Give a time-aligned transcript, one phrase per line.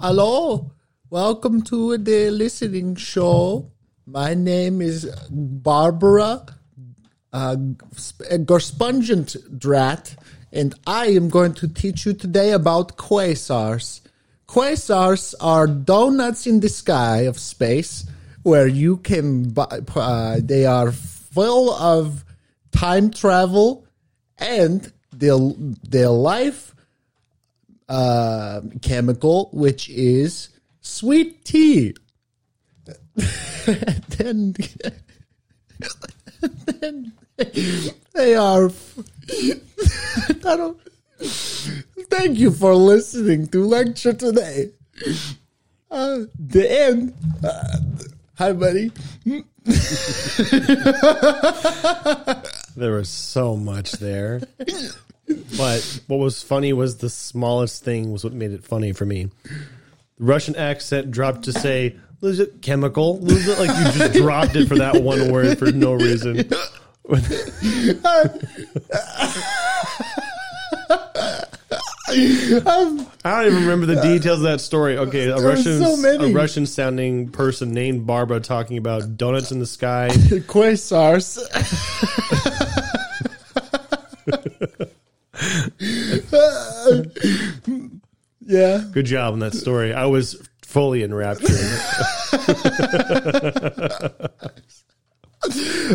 [0.00, 0.70] Hello,
[1.10, 3.72] welcome to the listening show.
[4.06, 6.46] My name is Barbara
[7.32, 10.14] uh, Gorspungent Drat,
[10.52, 14.02] and I am going to teach you today about quasars.
[14.46, 18.06] Quasars are donuts in the sky of space
[18.44, 22.24] where you can buy, uh, they are full of
[22.70, 23.84] time travel
[24.38, 25.38] and their,
[25.82, 26.76] their life
[27.88, 31.94] uh, chemical, which is sweet tea.
[34.08, 34.54] then,
[36.66, 37.12] then
[38.14, 38.70] they are.
[39.30, 40.78] I don't.
[41.20, 44.70] Thank you for listening to lecture today.
[45.90, 47.14] Uh, the end.
[47.42, 47.78] Uh,
[48.36, 48.92] hi, buddy.
[52.78, 54.40] There was so much there.
[55.56, 59.30] But what was funny was the smallest thing was what made it funny for me.
[59.44, 63.20] The Russian accent dropped to say, lose it chemical.
[63.20, 66.48] Lose it like you just dropped it for that one word for no reason.
[72.10, 74.96] I don't even remember the details of that story.
[74.96, 79.66] Okay, a Russian, so a Russian sounding person named Barbara talking about donuts in the
[79.66, 80.08] sky.
[80.10, 81.38] Quasars.
[88.40, 88.84] yeah.
[88.92, 89.94] Good job on that story.
[89.94, 91.50] I was fully enraptured.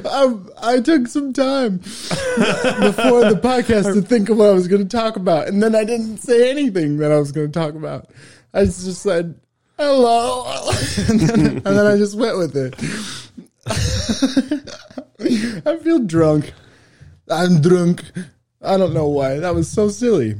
[0.06, 4.88] I, I took some time before the podcast to think of what I was going
[4.88, 7.76] to talk about, and then I didn't say anything that I was going to talk
[7.76, 8.10] about.
[8.54, 9.40] I just said
[9.78, 10.72] hello,
[11.10, 12.76] and then, and then I just went with it.
[15.66, 16.54] I feel drunk.
[17.30, 18.04] I'm drunk.
[18.64, 19.40] I don't know why.
[19.40, 20.36] That was so silly.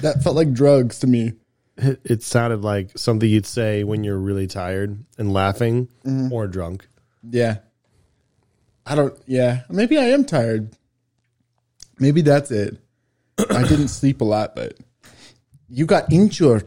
[0.00, 1.32] That felt like drugs to me.
[1.76, 6.32] It, it sounded like something you'd say when you're really tired and laughing mm-hmm.
[6.32, 6.88] or drunk.
[7.28, 7.58] Yeah.
[8.86, 9.62] I don't, yeah.
[9.68, 10.76] Maybe I am tired.
[11.98, 12.78] Maybe that's it.
[13.38, 14.76] I didn't sleep a lot, but
[15.68, 16.66] you got injured.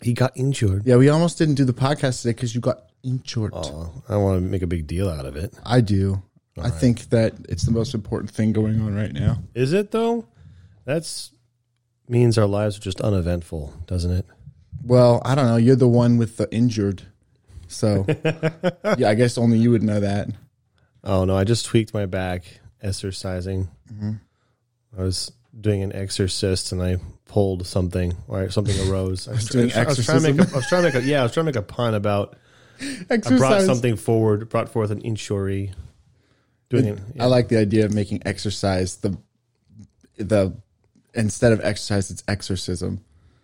[0.00, 0.86] He got injured.
[0.86, 3.52] Yeah, we almost didn't do the podcast today because you got injured.
[3.54, 5.54] Oh, I don't want to make a big deal out of it.
[5.64, 6.22] I do.
[6.62, 9.42] I think that it's the most important thing going on right now.
[9.54, 10.26] Is it though?
[10.84, 11.32] That's
[12.08, 14.26] means our lives are just uneventful, doesn't it?
[14.84, 15.56] Well, I don't know.
[15.56, 17.02] You're the one with the injured.
[17.66, 18.04] So,
[18.98, 20.28] yeah, I guess only you would know that.
[21.02, 22.44] Oh no, I just tweaked my back
[22.82, 23.68] exercising.
[23.92, 24.12] Mm-hmm.
[24.96, 29.26] I was doing an exorcist and I pulled something or something arose.
[29.28, 31.06] I was, doing I was trying to make a, I was trying to make a
[31.06, 32.36] yeah, I was trying to make a pun about
[33.10, 35.72] I brought something forward, brought forth an injury.
[36.82, 39.16] Doing it, I like the idea of making exercise the
[40.16, 40.56] the
[41.14, 43.00] instead of exercise, it's exorcism.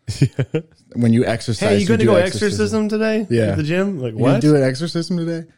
[0.94, 3.26] when you exercise, Hey, you going to go exorcism today?
[3.30, 3.50] Yeah.
[3.50, 4.00] at the gym.
[4.00, 4.40] Like You what?
[4.40, 5.48] do an exorcism today?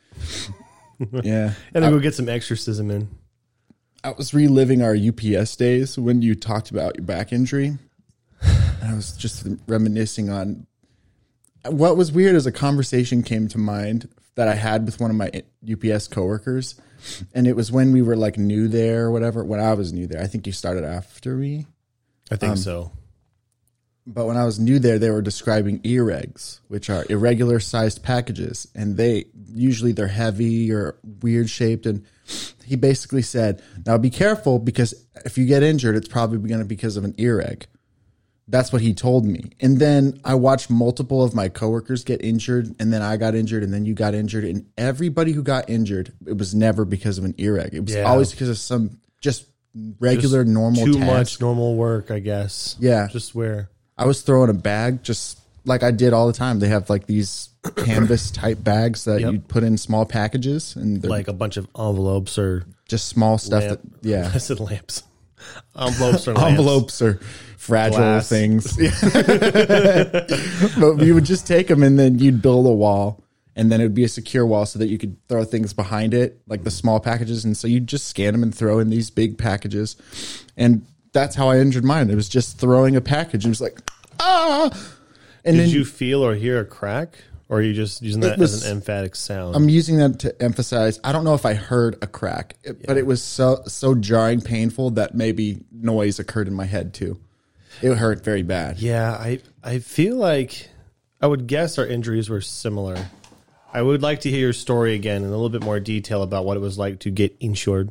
[1.23, 3.09] yeah, And then go get some exorcism in.
[4.05, 7.79] I was reliving our UPS days when you talked about your back injury.
[8.83, 10.67] I was just reminiscing on
[11.67, 15.17] what was weird as a conversation came to mind that I had with one of
[15.17, 15.31] my
[15.71, 16.75] UPS coworkers.
[17.35, 20.07] And it was when we were like new there or whatever, when I was new
[20.07, 20.23] there.
[20.23, 21.67] I think you started after me.
[22.31, 22.93] I Um, think so.
[24.07, 28.67] But when I was new there, they were describing irregs, which are irregular sized packages,
[28.75, 31.87] and they usually they're heavy or weird shaped.
[31.87, 32.03] And
[32.65, 34.93] he basically said, "Now be careful because
[35.25, 37.65] if you get injured, it's probably going to be because of an irreg."
[38.49, 39.51] That's what he told me.
[39.61, 43.63] And then I watched multiple of my coworkers get injured, and then I got injured,
[43.63, 47.25] and then you got injured, and everybody who got injured, it was never because of
[47.25, 47.73] an irreg.
[47.73, 48.03] It was Yeah.
[48.03, 49.47] always because of some just
[50.01, 51.07] regular normal Too task.
[51.07, 52.77] much normal work, I guess.
[52.81, 53.07] Yeah.
[53.11, 56.59] Just where I was throwing a bag just like I did all the time.
[56.59, 59.33] They have like these canvas type bags that Yep.
[59.33, 63.39] you put in small packages and they're like a bunch of envelopes or just small
[63.39, 63.81] stuff lamp.
[64.03, 64.31] that yeah.
[64.35, 65.05] I said lamps.
[65.79, 66.51] Envelopes or lamps.
[66.51, 67.21] Envelopes are
[67.63, 68.29] fragile Glass.
[68.29, 68.77] things.
[70.77, 73.23] but you would just take them and then you'd build a wall
[73.55, 76.13] and then it would be a secure wall so that you could throw things behind
[76.13, 77.45] it, like the small packages.
[77.45, 79.95] And so you just scan them and throw in these big packages.
[80.57, 82.11] And that's how I injured mine.
[82.11, 83.45] It was just throwing a package.
[83.45, 83.79] It was like,
[84.19, 84.71] ah.
[85.45, 87.17] And Did then you feel or hear a crack?
[87.49, 89.55] Or are you just using that was- as an emphatic sound?
[89.55, 90.99] I'm using that to emphasize.
[91.05, 94.41] I don't know if I heard a crack, it- but it was so so jarring,
[94.41, 97.21] painful that maybe noise occurred in my head too.
[97.81, 98.79] It hurt very bad.
[98.81, 100.69] yeah, I I feel like
[101.21, 102.97] I would guess our injuries were similar.
[103.73, 106.45] I would like to hear your story again in a little bit more detail about
[106.45, 107.91] what it was like to get insured.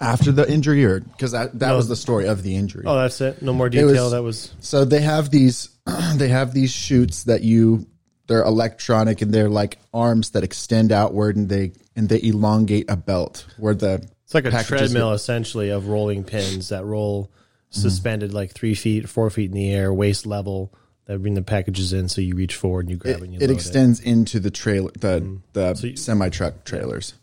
[0.00, 2.84] after the injury, or because that that was the story of the injury.
[2.86, 3.40] Oh, that's it.
[3.42, 4.04] No more detail.
[4.04, 5.70] was- that was So they have these
[6.16, 7.86] they have these chutes that you
[8.26, 12.96] they're electronic and they're like arms that extend outward and they and they elongate a
[12.96, 17.30] belt where the it's like a packages treadmill essentially of rolling pins that roll
[17.76, 20.72] suspended like three feet, four feet in the air, waist level.
[21.06, 23.22] That bring the packages in, so you reach forward and you grab it.
[23.22, 25.40] and you it extends into the trailer the Mm.
[25.52, 27.14] the semi truck trailers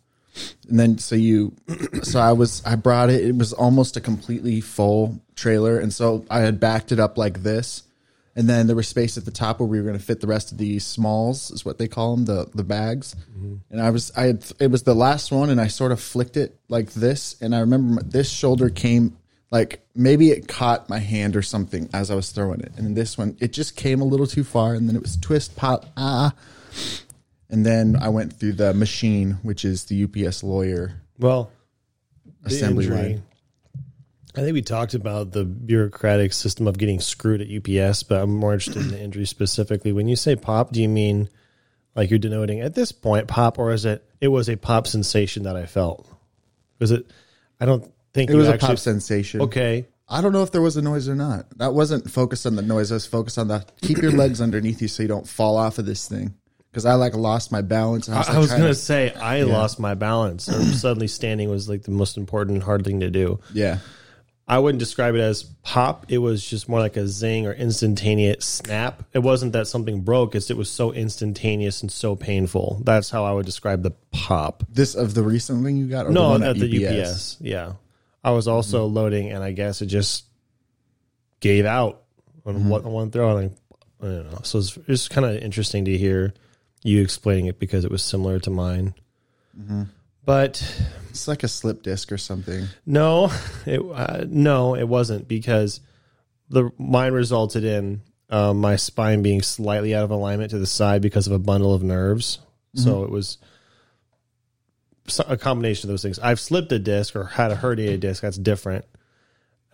[0.70, 1.52] and then so you
[2.02, 6.26] so i was i brought it it was almost a completely full trailer and so
[6.32, 7.84] i had backed it up like this
[8.38, 10.28] and then there was space at the top where we were going to fit the
[10.28, 13.56] rest of the smalls is what they call them the the bags Mm-hmm.
[13.70, 16.38] and i was i had it was the last one and i sort of flicked
[16.38, 19.18] it like this and i remember my- this shoulder came
[19.54, 23.18] like maybe it caught my hand or something as i was throwing it and this
[23.18, 26.34] one it just came a little too far and then it was twist pop ah
[27.54, 31.52] and then I went through the machine, which is the UPS lawyer Well,
[32.44, 32.98] assembly injury.
[32.98, 33.24] line.
[34.36, 38.34] I think we talked about the bureaucratic system of getting screwed at UPS, but I'm
[38.34, 39.92] more interested in the injury specifically.
[39.92, 41.30] When you say pop, do you mean
[41.96, 45.44] like you're denoting at this point pop, or is it it was a pop sensation
[45.44, 46.08] that I felt?
[46.80, 47.06] Was it?
[47.60, 49.42] I don't think It was a pop sensation.
[49.42, 51.58] Okay, I don't know if there was a noise or not.
[51.58, 52.92] That wasn't focused on the noise.
[52.92, 55.78] I was focused on the keep your legs underneath you so you don't fall off
[55.80, 56.34] of this thing.
[56.72, 58.10] Because I like lost my balance.
[58.10, 60.50] I was, like, was gonna say I lost my balance.
[60.50, 63.40] Or suddenly standing was like the most important hard thing to do.
[63.54, 63.80] yeah.
[64.46, 66.08] I wouldn't describe it as pop.
[66.10, 69.04] It was just more like a zing or instantaneous snap.
[69.14, 70.36] It wasn't that something broke.
[70.36, 72.82] It's it was so instantaneous and so painful.
[72.84, 74.66] That's how I would describe the pop.
[74.70, 76.08] This of the recent thing you got?
[76.08, 77.38] Or no, the one at the UPS.
[77.40, 77.74] Yeah,
[78.24, 80.26] I was also loading, and I guess it just
[81.40, 82.04] gave out
[82.46, 83.38] on one, one throw.
[83.38, 83.52] And
[84.02, 84.40] I, I don't know.
[84.44, 86.34] So it's it's kind of interesting to hear
[86.84, 88.94] you explaining it because it was similar to mine.
[90.26, 90.64] But
[91.10, 92.66] It's like a slip disc or something.
[92.86, 93.32] no,
[93.66, 95.82] it uh, no, it wasn't because
[96.50, 101.02] the mine resulted in um, my spine being slightly out of alignment to the side
[101.02, 102.40] because of a bundle of nerves.
[102.76, 103.38] So it was
[105.28, 106.20] a combination of those things.
[106.20, 108.22] I've slipped a disc or had a herniated disc.
[108.22, 108.86] That's different.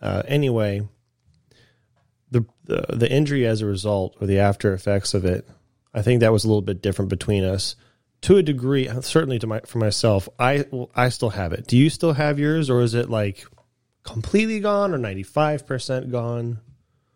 [0.00, 0.88] Uh, anyway,
[2.30, 5.48] the, the the injury as a result or the after effects of it,
[5.92, 7.76] I think that was a little bit different between us.
[8.22, 11.66] To a degree, certainly to my for myself, I I still have it.
[11.66, 13.46] Do you still have yours, or is it like
[14.02, 16.60] completely gone or ninety five percent gone?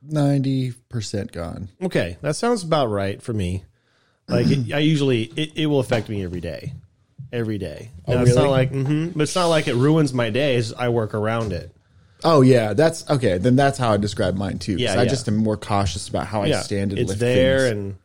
[0.08, 1.68] 90% gone.
[1.82, 3.64] Okay, that sounds about right for me.
[4.28, 6.72] Like it, I usually, it, it will affect me every day,
[7.34, 7.90] every day.
[8.06, 10.72] Now, It's not like, hmm but it's not like it ruins my days.
[10.72, 11.74] I work around it.
[12.22, 12.72] Oh, yeah.
[12.72, 13.38] That's okay.
[13.38, 14.76] Then that's how I describe mine too.
[14.76, 15.04] Yeah, I yeah.
[15.04, 17.72] just am more cautious about how I stand and it's there, things.
[17.72, 17.96] and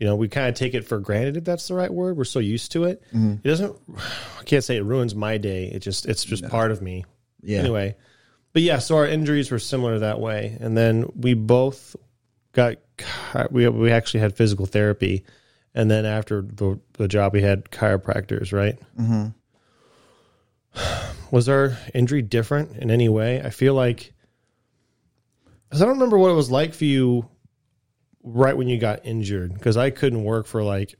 [0.00, 2.16] you know we kind of take it for granted if that's the right word.
[2.16, 3.02] We're so used to it.
[3.14, 3.34] Mm-hmm.
[3.44, 3.76] It doesn't.
[4.40, 5.66] I can't say it ruins my day.
[5.66, 7.04] It just it's just part of me.
[7.42, 7.58] Yeah.
[7.60, 7.94] Anyway,
[8.52, 11.94] but yeah, so our injuries were similar that way, and then we both
[12.52, 12.76] got
[13.50, 15.24] we we actually had physical therapy,
[15.74, 18.78] and then after the the job we had chiropractors, right?
[18.98, 19.28] Mm-hmm.
[21.30, 23.40] Was our injury different in any way?
[23.42, 24.12] I feel like
[25.68, 27.28] because I don't remember what it was like for you
[28.22, 30.94] right when you got injured because I couldn't work for like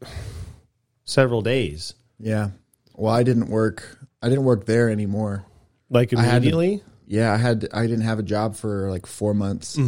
[1.04, 2.50] several days, Yeah.
[2.94, 3.98] Well, I didn't work.
[4.22, 5.44] I didn't work there anymore.
[5.90, 6.82] like to- immediately.
[7.06, 7.68] Yeah, I had.
[7.74, 9.78] I didn't have a job for like four months.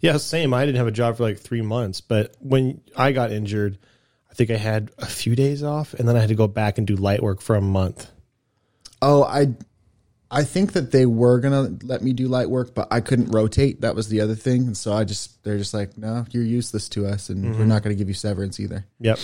[0.00, 0.52] Yeah, same.
[0.54, 3.78] I didn't have a job for like three months, but when I got injured,
[4.32, 6.78] I think I had a few days off, and then I had to go back
[6.78, 8.10] and do light work for a month.
[9.00, 9.48] Oh, I.
[10.34, 13.82] I think that they were gonna let me do light work, but I couldn't rotate.
[13.82, 16.88] That was the other thing, and so I just they're just like, no, you're useless
[16.90, 17.58] to us, and Mm-hmm.
[17.58, 18.86] we're not going to give you severance either.
[19.00, 19.18] Yep.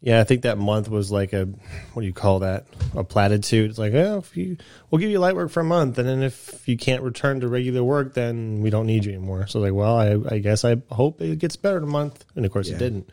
[0.00, 1.44] Yeah, I think that month was like a
[1.92, 2.64] what do you call that?
[2.94, 3.68] A platitude.
[3.68, 4.56] It's like, oh, if you
[4.90, 7.48] we'll give you light work for a month, and then if you can't return to
[7.48, 9.46] regular work, then we don't need you anymore.
[9.46, 12.46] So like, well, I, I guess I hope it gets better in a month, and
[12.46, 12.76] of course Yeah.
[12.76, 13.10] it didn't.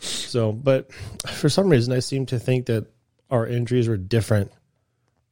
[0.00, 2.86] So, but for some reason, I seem to think that
[3.30, 4.50] our injuries were different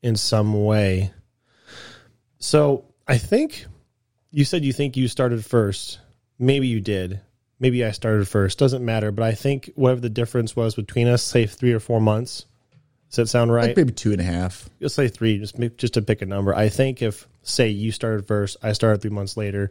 [0.02, 1.12] in some way.
[2.38, 3.66] So I think
[4.30, 6.00] you said you think you started first.
[6.38, 7.20] Maybe you did.
[7.60, 8.58] Maybe I started first.
[8.58, 9.12] Doesn't matter.
[9.12, 12.46] But I think whatever the difference was between us, say three or four months.
[13.10, 13.68] Does that sound right?
[13.68, 14.70] Like maybe two and a half.
[14.80, 16.54] Let's say three, just just to pick a number.
[16.54, 19.70] I think if say you started first, I started three months later,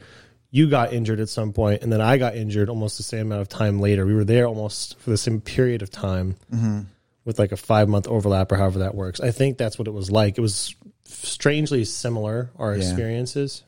[0.51, 3.41] you got injured at some point, and then I got injured almost the same amount
[3.41, 4.05] of time later.
[4.05, 6.81] We were there almost for the same period of time mm-hmm.
[7.25, 9.22] with like a five month overlap or however that works.
[9.22, 10.38] I think that's what it was like.
[10.38, 12.84] It was strangely similar our Yeah.
[12.84, 13.63] experiences.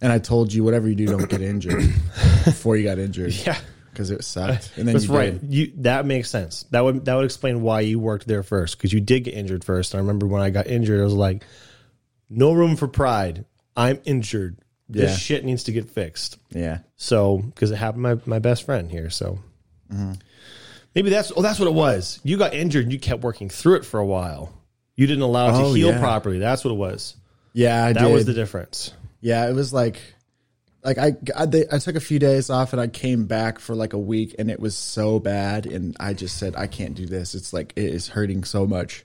[0.00, 1.80] And I told you, whatever you do, don't get injured
[2.44, 3.32] before you got injured.
[3.32, 3.58] Yeah.
[3.90, 4.72] because it sucked.
[4.76, 5.40] And then That's you right.
[5.40, 5.52] did.
[5.52, 6.66] You that makes sense.
[6.70, 9.64] That would that would explain why you worked there first because you did get injured
[9.64, 9.94] first.
[9.94, 11.42] I remember when I got injured, I was like,
[12.30, 13.44] no room for pride.
[13.76, 14.58] I'm injured.
[14.88, 15.16] This Yeah.
[15.16, 16.38] shit needs to get fixed.
[16.50, 16.78] Yeah.
[16.96, 19.38] So because it happened my my best friend here, so
[19.92, 20.12] Mm-hmm.
[20.94, 22.20] maybe that's oh that's what it was.
[22.24, 24.52] You got injured and you kept working through it for a while.
[24.96, 25.98] You didn't allow it to Oh, heal yeah.
[26.00, 26.38] properly.
[26.38, 27.16] That's what it was.
[27.54, 28.12] Yeah, I That did.
[28.12, 28.92] was the difference.
[29.20, 30.00] Yeah, it was like,
[30.84, 33.74] like I, I, they, I took a few days off and I came back for
[33.74, 37.06] like a week and it was so bad and I just said I can't do
[37.06, 37.34] this.
[37.34, 39.04] It's like it is hurting so much,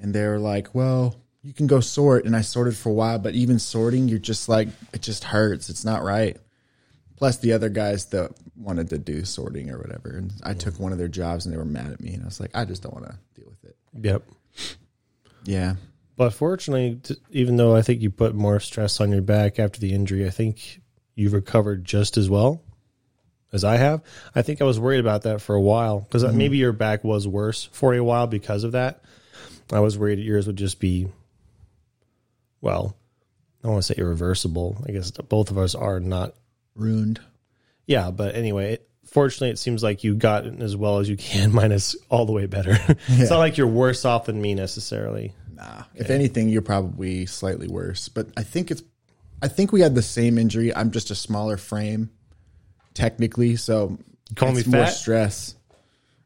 [0.00, 1.16] and they were like, well,
[1.48, 4.50] you can go sort, and I sorted for a while, but even sorting, you're just
[4.50, 5.70] like it just hurts.
[5.70, 6.36] It's not right.
[7.16, 10.92] Plus the other guys that wanted to do sorting or whatever, and I took one
[10.92, 12.82] of their jobs and they were mad at me, and I was like, I just
[12.82, 13.76] don't want to deal with it.
[13.94, 14.24] Yep.
[15.44, 15.76] Yeah,
[16.18, 17.00] But fortunately,
[17.30, 20.30] even though I think you put more stress on your back after the injury, I
[20.30, 20.82] think
[21.14, 22.62] you've recovered just as well
[23.54, 24.02] as I have.
[24.34, 26.36] I think I was worried about that for a while because uh, mm-hmm.
[26.36, 29.02] maybe your back was worse for a while because of that.
[29.72, 31.08] I was worried yours would just be,
[32.60, 32.96] well,
[33.60, 34.84] I don't want to say irreversible.
[34.88, 36.34] I guess both of us are not.
[36.74, 37.20] ruined.
[37.86, 41.96] Yeah, but anyway, fortunately, it seems like you got as well as you can, minus
[42.10, 42.78] all the way better.
[43.08, 45.32] it's not like you're worse off than me necessarily.
[45.54, 45.84] Nah.
[45.94, 48.08] If anything, you're probably slightly worse.
[48.08, 48.82] But I think it's
[49.42, 50.74] I think we had the same injury.
[50.74, 52.10] I'm just a smaller frame,
[52.94, 53.98] technically, so
[54.36, 55.54] call me it's more stress.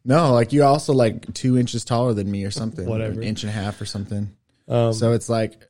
[0.04, 2.86] No, like you're also like two inches taller than me or something.
[2.86, 3.12] Whatever.
[3.12, 4.34] An inch and a half or something.
[4.68, 5.68] Um, so it's like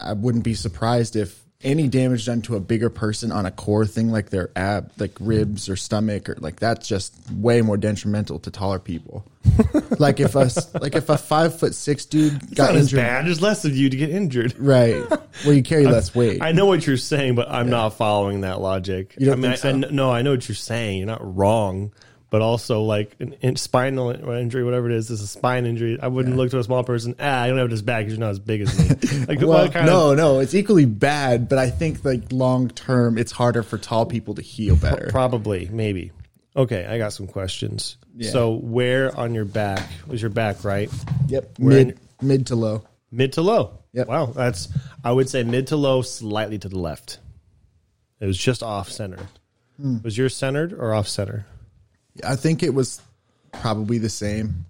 [0.00, 3.84] I wouldn't be surprised if any damage done to a bigger person on a core
[3.84, 8.38] thing like their ab like ribs or stomach or like that's just way more detrimental
[8.38, 9.26] to taller people.
[9.98, 10.50] like if a
[10.80, 13.26] like if a five foot six dude got Not as injured bad.
[13.26, 14.54] There's less of you to get injured.
[14.58, 15.04] Right.
[15.44, 16.40] Well, you carry less weight.
[16.40, 19.14] I know what you're saying, but I'm not following that logic.
[19.18, 19.80] You don't I mean, think I, I so?
[19.80, 20.98] kn- no, I know what you're saying.
[20.98, 21.92] You're not wrong,
[22.30, 25.98] but also like an, in spinal injury, whatever it is, is a spine injury.
[26.00, 27.14] I wouldn't look to a small person.
[27.20, 29.26] Ah, I don't have it as bad because you're not as big as me.
[29.28, 33.32] Like, well, no, of no, it's equally bad, but I think like long term, it's
[33.32, 35.08] harder for tall people to heal better.
[35.10, 36.12] probably maybe.
[36.56, 37.96] Okay, I got some questions.
[38.22, 40.90] So, where on your back was your back right?
[41.28, 41.58] Yep.
[41.58, 42.82] We're in- Mid mid to low.
[43.10, 43.78] Mid to low.
[43.92, 44.06] Yep.
[44.08, 44.68] Wow, that's
[45.04, 47.18] I would say mid to low, slightly to the left.
[48.20, 49.18] It was just off center.
[49.80, 49.98] Hmm.
[50.02, 51.46] Was yours centered or off center?
[52.24, 53.00] I think it was
[53.52, 54.66] probably the same,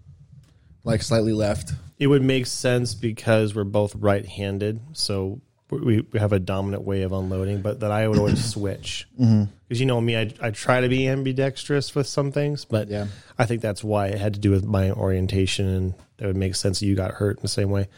[0.84, 1.72] like slightly left.
[1.98, 7.02] It would make sense because we're both right-handed, so we, we have a dominant way
[7.02, 7.62] of unloading.
[7.62, 9.44] But that I would always switch mm-hmm.
[9.68, 13.06] because you know me, I, I try to be ambidextrous with some things, but Yeah.
[13.38, 16.54] I think that's why it had to do with my orientation, and that would make
[16.54, 17.88] sense that you got hurt in the same way.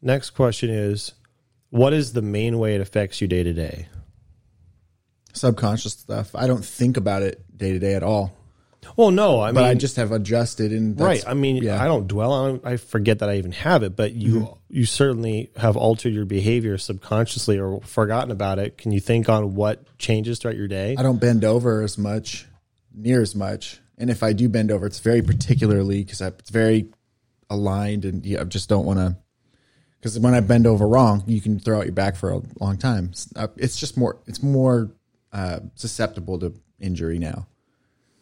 [0.00, 1.12] Next question is,
[1.70, 3.88] what is the main way it affects you day to day?
[5.32, 6.34] Subconscious stuff.
[6.34, 8.36] I don't think about it day to day at all,
[8.96, 11.22] Well, no, I mean, but I just have adjusted and right.
[11.26, 11.82] I mean, yeah.
[11.82, 12.54] I don't dwell on.
[12.56, 12.60] it.
[12.64, 14.52] I forget that I even have it, but you Mm-hmm.
[14.68, 18.76] you certainly have altered your behavior subconsciously or forgotten about it.
[18.78, 20.96] Can you think on what changes throughout your day?
[20.98, 22.46] I don't bend over as much,
[22.92, 23.80] near as much.
[23.98, 26.86] And if I do bend over, it's very particularly because it's very
[27.48, 29.16] aligned, and yeah, I just don't want to.
[30.00, 32.76] Because when I bend over wrong, you can throw out your back for a long
[32.78, 33.10] time.
[33.12, 34.18] It's, uh, it's just more.
[34.26, 34.90] It's more
[35.32, 37.46] uh, susceptible to injury now.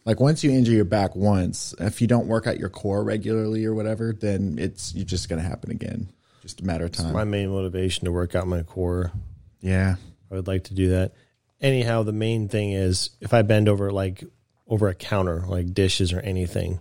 [0.04, 3.64] Like once you injure your back once, if you don't work out your core regularly
[3.64, 6.08] or whatever, then it's you're just going to happen again.
[6.42, 7.12] Just a matter of time.
[7.12, 9.12] my main motivation to work out my core.
[9.60, 9.96] yeah.
[10.30, 11.12] I would like to do that.
[11.60, 14.24] Anyhow, the main thing is if I bend over like
[14.66, 16.78] over a counter, like dishes or anything,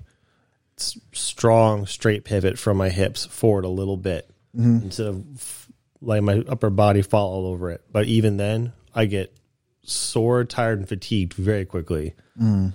[0.75, 4.85] it's strong straight pivot from my hips forward a little bit mm-hmm.
[4.85, 5.67] instead of
[5.99, 7.83] letting my upper body fall all over it.
[7.91, 9.35] But even then, I get
[9.83, 12.13] sore, tired, and fatigued very quickly.
[12.41, 12.73] Mm.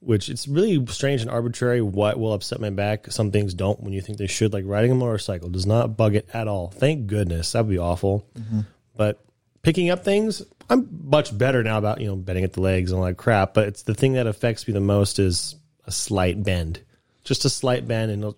[0.00, 3.10] Which it's really strange and arbitrary what will upset my back.
[3.10, 6.14] Some things don't when you think they should, like riding a motorcycle does not bug
[6.14, 6.68] it at all.
[6.68, 7.52] Thank goodness.
[7.52, 8.24] That'd be awful.
[8.96, 9.20] But
[9.62, 13.00] picking up things, I'm much better now about, you know, bending at the legs and
[13.00, 13.54] all that crap.
[13.54, 16.80] But it's the thing that affects me the most is a slight bend.
[17.24, 18.34] Just a slight bend and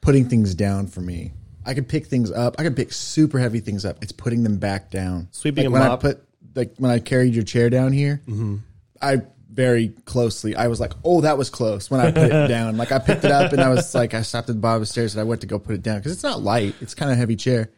[0.00, 1.32] putting things down for me.
[1.66, 2.56] I could pick things up.
[2.58, 4.02] I could pick super heavy things up.
[4.02, 5.28] It's putting them back down.
[5.32, 5.98] Sweeping like a when mop.
[5.98, 8.56] I put like when I carried your chair down here, Mm-hmm.
[9.02, 9.22] I
[9.52, 10.54] very closely.
[10.56, 13.24] I was like, "Oh, that was close." When I put it down, like I picked
[13.24, 15.20] it up and I was like, I stopped at the bottom of the stairs and
[15.20, 16.74] I went to go put it down because it's not light.
[16.80, 17.70] It's kind of heavy chair.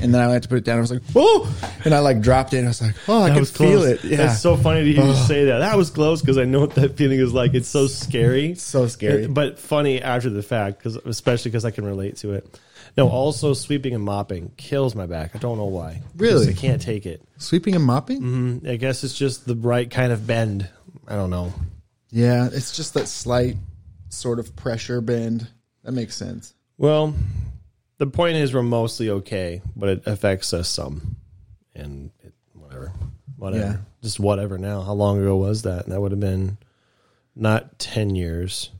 [0.00, 0.78] And then I went to put it down.
[0.78, 1.52] I was like, "Oh!"
[1.84, 2.58] And I like dropped it.
[2.58, 3.84] and I was like, "Oh, I that can was feel close.
[3.86, 5.58] it." Yeah, That's so funny to hear you say that.
[5.58, 7.54] That was close because I know what that feeling is like.
[7.54, 8.54] It's so scary.
[8.54, 9.24] so scary.
[9.24, 12.58] It- but funny after the fact, because especially because I can relate to it.
[12.96, 15.36] No, also sweeping and mopping kills my back.
[15.36, 16.02] I don't know why.
[16.16, 16.46] Really?
[16.46, 17.22] Just I can't take it.
[17.36, 18.22] Sweeping and mopping.
[18.22, 20.68] Mm, I guess it's just the right kind of bend.
[21.08, 21.52] I don't know.
[22.10, 23.56] Yeah, it's just that slight
[24.10, 25.48] sort of pressure bend.
[25.82, 26.54] That makes sense.
[26.76, 27.14] Well,
[27.96, 31.16] the point is we're mostly okay, but it affects us some,
[31.74, 32.92] and it, whatever,
[33.36, 33.76] whatever, Yeah.
[34.02, 34.58] just whatever.
[34.58, 35.86] Now, how long ago was that?
[35.86, 36.58] That would have been
[37.34, 38.70] not ten years,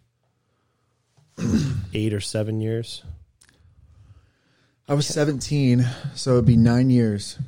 [1.94, 3.02] eight or seven years.
[4.90, 7.38] I was 17, so it'd be nine years.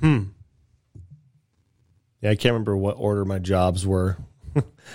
[0.00, 0.24] Hmm.
[2.22, 4.16] Yeah, I can't remember what order my jobs were.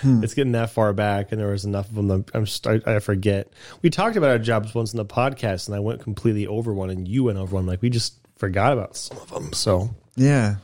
[0.02, 0.22] Hmm.
[0.22, 2.08] It's getting that far back, and there was enough of them.
[2.08, 3.52] That I'm just, I, forget.
[3.82, 6.90] We talked about our jobs once in the podcast, and I went completely over one,
[6.90, 7.66] and you went over one.
[7.66, 9.52] Like we just forgot about some of them.
[9.52, 10.56] So Yeah.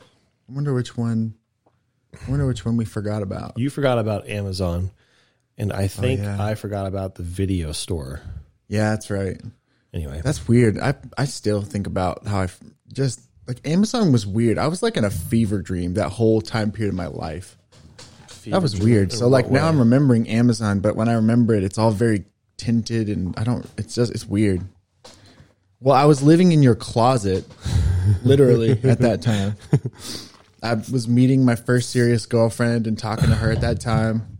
[0.49, 1.35] I wonder which one.
[2.13, 3.57] I wonder which one we forgot about.
[3.57, 4.91] you forgot about Amazon,
[5.57, 6.41] and I oh, think yeah.
[6.41, 8.21] I forgot about the video store.
[8.69, 9.41] Yeah, that's right.
[9.93, 10.77] Anyway, That's weird.
[10.77, 12.49] I I still think about how I
[12.93, 14.57] just like Amazon was weird.
[14.57, 17.57] I was like in a fever dream that whole time period of my life.
[18.45, 19.11] That was weird.
[19.11, 22.25] So like now I'm remembering Amazon, but when I remember it, it's all very
[22.57, 23.67] tinted and I don't.
[23.77, 24.61] It's just it's weird.
[25.79, 27.45] Well, I was living in your closet,
[28.23, 29.55] literally at that time.
[30.63, 34.37] I was meeting my first serious girlfriend and talking to her at that time.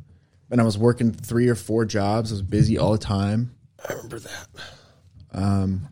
[0.49, 2.31] And I was working three or four jobs.
[2.31, 3.55] I was busy all the time.
[3.87, 4.47] I remember that.
[5.33, 5.87] Um,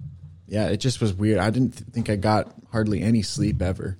[0.53, 1.39] yeah, it just was weird.
[1.39, 3.97] I didn't th- think I got hardly any sleep ever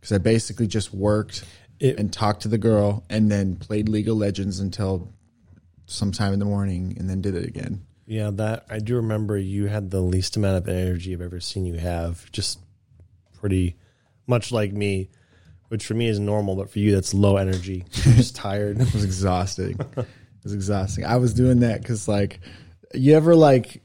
[0.00, 1.42] because I basically just worked
[1.80, 5.12] It- and talked to the girl and then played League of Legends until
[5.86, 7.82] sometime in the morning and then did it again.
[8.06, 9.36] Yeah, that I do remember.
[9.36, 12.30] You had the least amount of energy I've ever seen you have.
[12.30, 12.60] Just
[13.40, 13.76] pretty
[14.26, 15.10] much like me,
[15.68, 17.84] which for me is normal, but for you that's low energy.
[18.04, 18.80] You're just tired.
[18.80, 19.76] It was exhausting.
[19.96, 20.06] it
[20.44, 21.04] was exhausting.
[21.04, 22.40] I was doing that because like,
[22.94, 23.82] you ever like,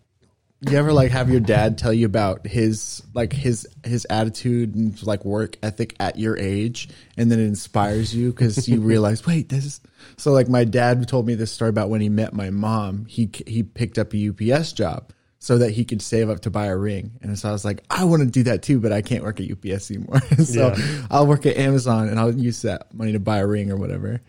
[0.69, 5.01] you ever like have your dad tell you about his like his his attitude and
[5.03, 9.49] like work ethic at your age, and then it inspires you because you realize, wait,
[9.49, 9.81] this is
[10.17, 10.31] so.
[10.31, 13.05] Like my dad told me this story about when he met my mom.
[13.05, 16.67] He he picked up a UPS job so that he could save up to buy
[16.67, 19.01] a ring, and so I was like, I want to do that too, but I
[19.01, 20.21] can't work at UPS anymore.
[20.43, 21.05] so Yeah.
[21.11, 24.21] I'll work at Amazon and I'll use that money to buy a ring or whatever.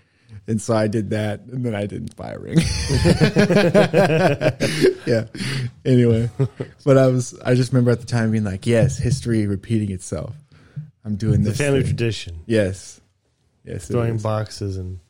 [0.47, 2.59] And so I did that, and then I didn't buy a ring.
[5.07, 5.25] yeah.
[5.85, 6.31] Anyway,
[6.85, 10.35] but I was I just remember at the time being like, yes, history repeating itself.
[11.05, 11.59] I'm doing the this.
[11.59, 11.89] family thing.
[11.89, 12.41] tradition.
[12.47, 13.01] Yes.
[13.65, 13.89] Yes.
[13.89, 15.01] Throwing boxes and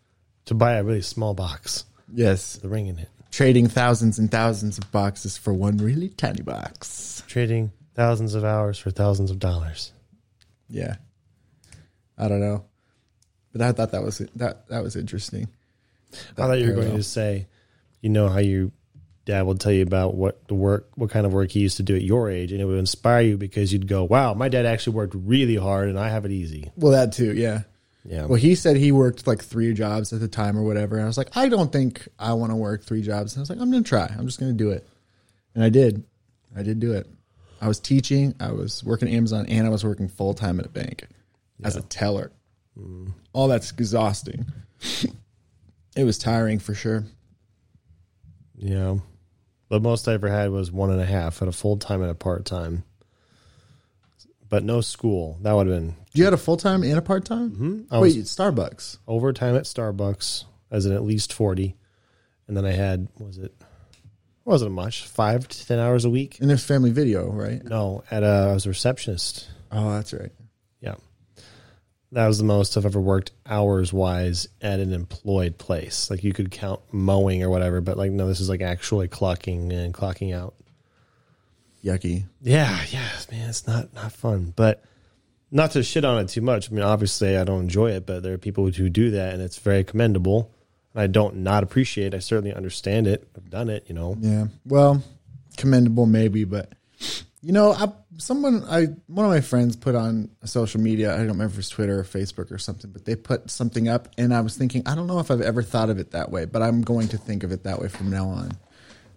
[0.46, 2.56] to buy a really small box, yes.
[2.56, 3.08] the ring in it.
[3.30, 7.24] Trading thousands and thousands of boxes for one really tiny box.
[7.26, 9.92] Trading thousands of hours for thousands of dollars.
[10.68, 10.96] Yeah.
[12.16, 12.64] I don't know.
[13.54, 15.48] But I thought that was that that was interesting.
[16.12, 17.46] I thought you were going to say,
[18.02, 18.70] you know how your
[19.24, 21.82] dad will tell you about what the work, what kind of work he used to
[21.82, 24.66] do at your age, and it would inspire you because you'd go, "Wow, my dad
[24.66, 27.62] actually worked really hard, and I have it easy." Well, that too, yeah.
[28.06, 30.96] Yeah, Well, he said he worked like three jobs at the time or whatever.
[30.96, 33.32] And I was like, I don't think I want to work three jobs.
[33.32, 34.04] And I was like, I'm going to try.
[34.04, 34.86] I'm just going to do it.
[35.54, 36.04] And I did.
[36.54, 37.08] I did do it.
[37.62, 40.66] I was teaching, I was working at Amazon, and I was working full time at
[40.66, 41.06] a bank
[41.62, 42.30] as a teller.
[43.32, 44.46] All that's exhausting.
[45.96, 47.04] it was tiring for sure.
[48.56, 48.96] yeah.
[49.70, 52.10] The most I ever had was one and a half at a full time and
[52.10, 52.84] a part time,
[54.48, 55.38] but no school.
[55.42, 57.50] That would have been You had a full time and a part time?
[57.50, 58.00] Mm-hmm.
[58.00, 58.98] Wait, Starbucks.
[59.08, 61.76] overtime at Starbucks as an at least forty,
[62.46, 63.54] and then I had was it
[64.44, 66.38] wasn't much five to ten hours a week.
[66.40, 67.64] And there's family video, right?
[67.64, 69.48] No, at a, I was a receptionist.
[69.72, 70.30] Oh, that's right.
[72.14, 76.10] That was the most I've ever worked hours wise at an employed place.
[76.10, 79.72] Like you could count mowing or whatever, but like no, this is like actually clocking
[79.72, 80.54] and clocking out.
[81.84, 82.24] Yucky.
[82.40, 84.52] Yeah, yeah, man, it's not not fun.
[84.54, 84.84] But
[85.50, 86.70] not to shit on it too much.
[86.70, 89.42] I mean, obviously I don't enjoy it, but there are people who do that and
[89.42, 90.52] it's very commendable.
[90.94, 92.14] And I don't not appreciate.
[92.14, 92.16] it.
[92.16, 93.28] I certainly understand it.
[93.36, 94.16] I've done it, you know.
[94.20, 94.46] Yeah.
[94.64, 95.02] Well,
[95.56, 96.72] commendable maybe, but
[97.44, 101.28] you know, I someone I one of my friends put on social media, I don't
[101.28, 104.40] remember if it's Twitter or Facebook or something, but they put something up and I
[104.40, 106.80] was thinking, I don't know if I've ever thought of it that way, but I'm
[106.80, 108.52] going to think of it that way from now on.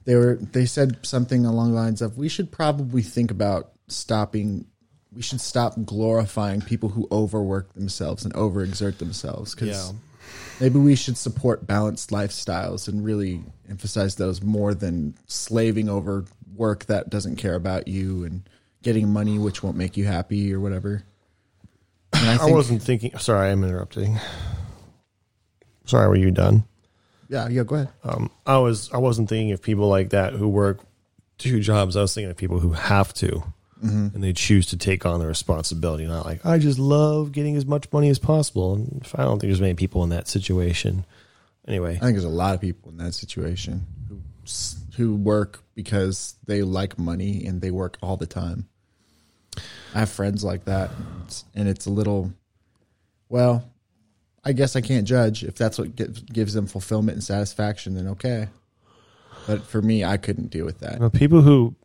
[0.03, 4.65] They were they said something along the lines of we should probably think about stopping
[5.13, 9.91] we should stop glorifying people who overwork themselves and overexert themselves cuz Yeah.
[10.59, 16.25] maybe we should support balanced lifestyles and really emphasize those more than slaving over
[16.57, 18.47] work that doesn't care about you and
[18.83, 21.03] getting money which won't make you happy or whatever.
[22.13, 24.19] I I wasn't thinking sorry, I'm interrupting.
[25.85, 26.65] Sorry, were you done?
[27.29, 27.89] yeah, yeah, go ahead.
[28.03, 30.79] Um, I was I wasn't thinking of people like that who work
[31.37, 31.95] two jobs.
[31.95, 33.43] I was thinking of people who have to.
[33.79, 36.05] and they choose to take on the responsibility.
[36.07, 38.73] Not like I just love getting as much money as possible.
[38.73, 41.05] And I don't think there's many people in that situation.
[41.67, 44.19] Anyway, I think there's a lot of people in that situation who
[44.97, 48.67] who work because they like money and they work all the time.
[49.93, 50.91] I have friends like that,
[51.55, 52.33] and it's a little.
[53.29, 53.63] Well,
[54.43, 57.95] I guess I can't judge if that's what gives, them fulfillment and satisfaction.
[57.95, 58.49] Then okay,
[59.45, 61.13] but for me, I couldn't deal with that.
[61.13, 61.75] people who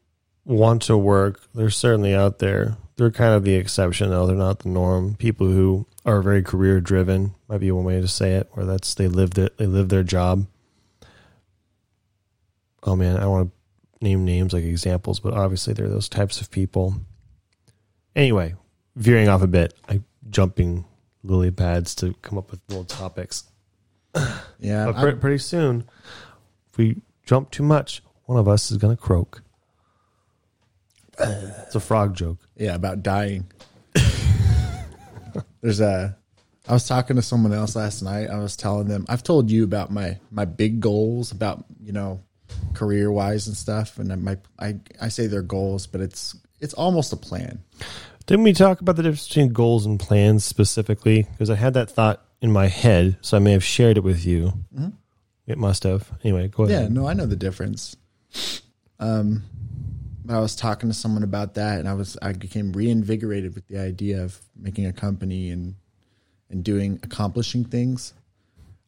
[0.45, 2.77] want to work, they're certainly out there.
[2.97, 4.27] They're kind of the exception, though.
[4.27, 5.15] They're not the norm.
[5.17, 8.95] People who are very career driven might be one way to say it, where that's
[8.95, 10.47] they lived it, they live their job.
[12.83, 16.09] Oh man, I don't want to name names like examples, but obviously there are those
[16.09, 16.97] types of people.
[18.17, 18.55] Anyway,
[18.97, 20.85] veering off a bit, I jumping
[21.23, 23.45] lily pads to come up with little topics.
[24.59, 25.89] Yeah, But pretty soon,
[26.71, 29.43] if we jump too much, one of us is going to croak.
[31.19, 32.39] It's a frog joke.
[32.57, 33.51] Yeah, about dying.
[35.61, 36.17] There's a.
[36.69, 38.31] I was talking to someone else last night.
[38.31, 42.23] I was telling them I've told you about my my big goals about you know
[42.75, 47.13] career wise and stuff, and my I I say they're goals, but it's it's almost
[47.13, 47.63] a plan.
[48.27, 51.27] Didn't we talk about the difference between goals and plans specifically?
[51.33, 54.25] Because I had that thought in my head, so I may have shared it with
[54.25, 54.53] you.
[55.47, 56.11] It must have.
[56.23, 56.83] Anyway, go ahead.
[56.83, 57.97] Yeah, no, I know the difference.
[59.01, 59.43] Um,
[60.25, 63.67] but I was talking to someone about that, and I was I became reinvigorated with
[63.67, 65.75] the idea of making a company and
[66.49, 68.13] and doing accomplishing things.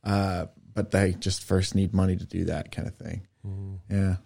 [0.04, 3.26] Uh, but they just first need money to do that kind of thing.
[3.46, 3.94] Mm-hmm.
[3.94, 4.16] Yeah.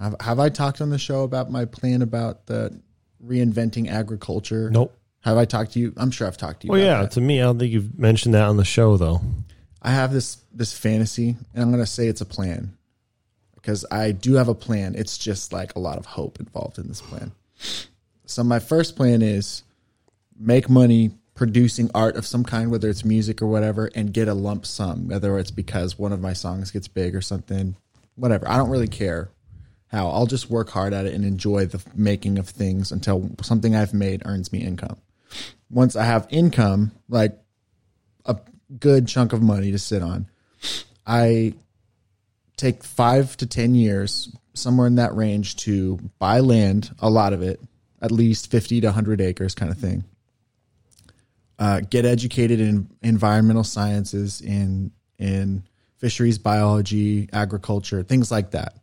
[0.00, 2.80] Have, have I talked on the show about my plan about the
[3.24, 4.70] reinventing agriculture?
[4.70, 4.96] Nope.
[5.20, 5.92] Have I talked to you?
[5.96, 6.72] I'm sure I've talked to you.
[6.72, 7.02] Well, yeah.
[7.02, 7.12] that.
[7.12, 9.20] To me, I don't think you've mentioned that on the show, though.
[9.80, 12.76] I have this this fantasy, and I'm going to say it's a plan
[13.54, 14.94] because I do have a plan.
[14.96, 17.32] It's just like a lot of hope involved in this plan.
[18.26, 19.62] So my first plan is
[20.38, 24.34] make money producing art of some kind, whether it's music or whatever, and get a
[24.34, 27.76] lump sum, whether it's because one of my songs gets big or something,
[28.14, 28.48] whatever.
[28.48, 29.30] I don't really care
[29.88, 30.08] how.
[30.08, 33.94] I'll just work hard at it and enjoy the making of things until something I've
[33.94, 34.96] made earns me income.
[35.70, 37.38] Once I have income, like
[38.26, 38.36] a
[38.78, 40.26] good chunk of money to sit on,
[41.06, 41.54] I
[42.56, 47.42] take five to 10 years, somewhere in that range, to buy land, a lot of
[47.42, 47.60] it,
[48.00, 50.04] at least 50 to 100 acres kind of thing.
[51.58, 55.62] Uh, get educated in environmental sciences, in, in
[56.02, 58.74] fisheries biology, agriculture, things like that.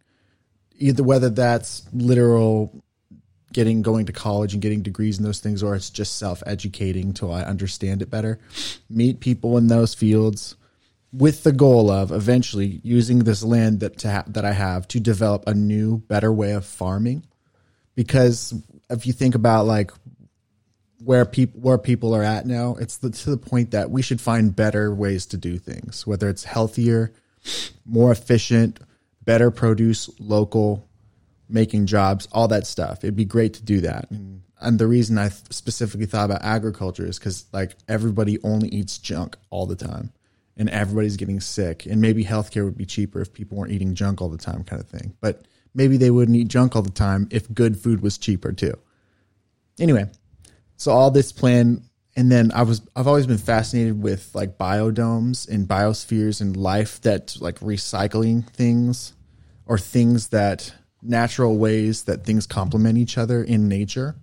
[0.78, 2.82] Either whether that's literal
[3.52, 7.34] getting going to college and getting degrees in those things or it's just self-educating till
[7.34, 8.40] I understand it better.
[8.90, 10.56] Meet people in those fields
[11.12, 15.44] with the goal of eventually using this land that ha- that I have to develop
[15.46, 17.26] a new better way of farming
[17.96, 18.54] because
[18.90, 19.92] if you think about like
[21.04, 24.20] where people where people are at now it's the, to the point that we should
[24.20, 27.12] find better ways to do things whether it's healthier
[27.86, 28.80] more efficient
[29.24, 30.90] better produce local
[31.50, 33.04] making jobs, all that stuff.
[33.04, 34.10] It'd be great to do that.
[34.12, 38.98] And, and the reason I specifically thought about agriculture is because like everybody only eats
[38.98, 40.12] junk all the time,
[40.56, 41.86] and everybody's getting sick.
[41.86, 44.82] And maybe healthcare would be cheaper if people weren't eating junk all the time, kind
[44.82, 45.16] of thing.
[45.22, 48.78] But maybe they wouldn't eat junk all the time if good food was cheaper too.
[49.80, 50.10] Anyway,
[50.80, 51.84] so all this plan
[52.16, 57.00] and then I was I've always been fascinated with like biodomes and biospheres and life
[57.02, 59.14] that like recycling things
[59.66, 64.16] or things that natural ways that things complement each other in nature.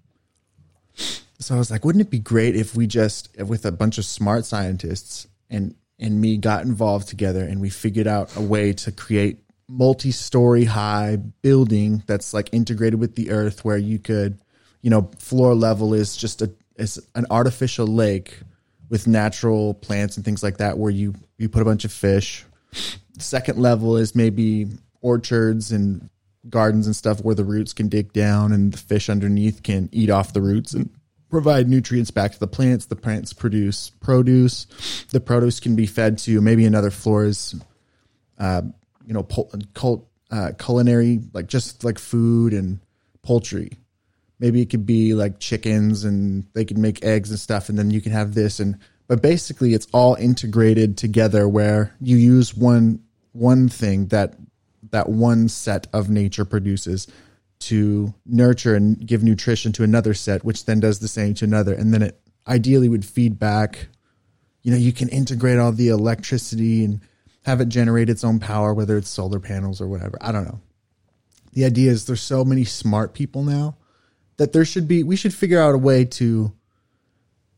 [1.39, 4.05] So I was like, wouldn't it be great if we just with a bunch of
[4.05, 8.93] smart scientists and and me got involved together and we figured out a way to
[8.93, 9.39] create
[9.69, 14.39] multi-story high building that's like integrated with the earth where you could
[14.87, 18.39] you know floor level is just a is an artificial lake
[18.89, 22.45] with natural plants and things like that where you you put a bunch of fish.
[23.19, 24.69] Second level is maybe
[25.01, 26.09] orchards and
[26.49, 30.09] gardens and stuff where the roots can dig down and the fish underneath can eat
[30.09, 30.89] off the roots and
[31.31, 32.87] provide nutrients back to the plants.
[32.87, 34.69] The plants produce produce.
[35.11, 37.57] The produce can be fed to maybe another floor's
[38.39, 38.63] uh,
[39.05, 42.79] you know pul- cult, uh, culinary like just like food and
[43.25, 43.79] poultry
[44.39, 47.91] maybe it could be like chickens and they can make eggs and stuff and then
[47.91, 53.01] you can have this and but basically it's all integrated together where you use one
[53.33, 54.35] one thing that
[54.91, 57.07] that one set of nature produces
[57.59, 61.75] to nurture and give nutrition to another set which then does the same to another.
[61.75, 63.89] And then it ideally would feed back.
[64.63, 67.01] You know you can integrate all the electricity and
[67.43, 70.19] have it generate its own power whether it's solar panels or whatever.
[70.21, 70.61] I don't know.
[71.53, 73.77] The idea is there's so many smart people now
[74.37, 76.53] that there should be we should figure out a way to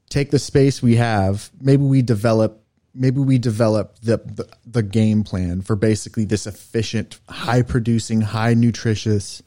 [0.09, 1.51] take the space we have.
[1.61, 2.65] Maybe we develop
[2.95, 8.55] maybe we develop the, the the game plan for basically this efficient high producing high
[8.55, 9.43] nutritious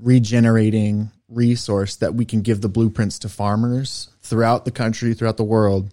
[0.00, 5.44] regenerating resource that we can give the blueprints to farmers throughout the country throughout the
[5.44, 5.90] world.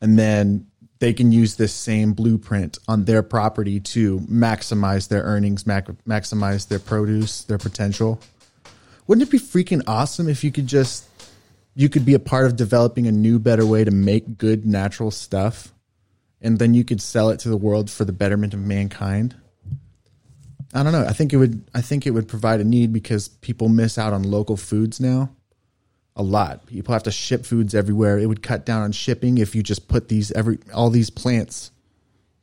[0.00, 0.66] And then
[0.98, 6.68] they can use this same blueprint on their property to maximize their earnings mac- maximize
[6.68, 8.20] their produce their potential
[9.12, 11.06] wouldn't it be freaking awesome if you could just
[11.74, 15.10] you could be a part of developing a new better way to make good natural
[15.10, 15.70] stuff
[16.40, 19.36] and then you could sell it to the world for the betterment of mankind?
[20.72, 21.04] I don't know.
[21.04, 24.14] I think it would i think it would provide a need because people miss out
[24.14, 25.28] on local foods now
[26.16, 26.64] a lot.
[26.64, 28.18] People have to ship foods everywhere.
[28.18, 31.70] It would cut down on shipping if you just put these every all these plants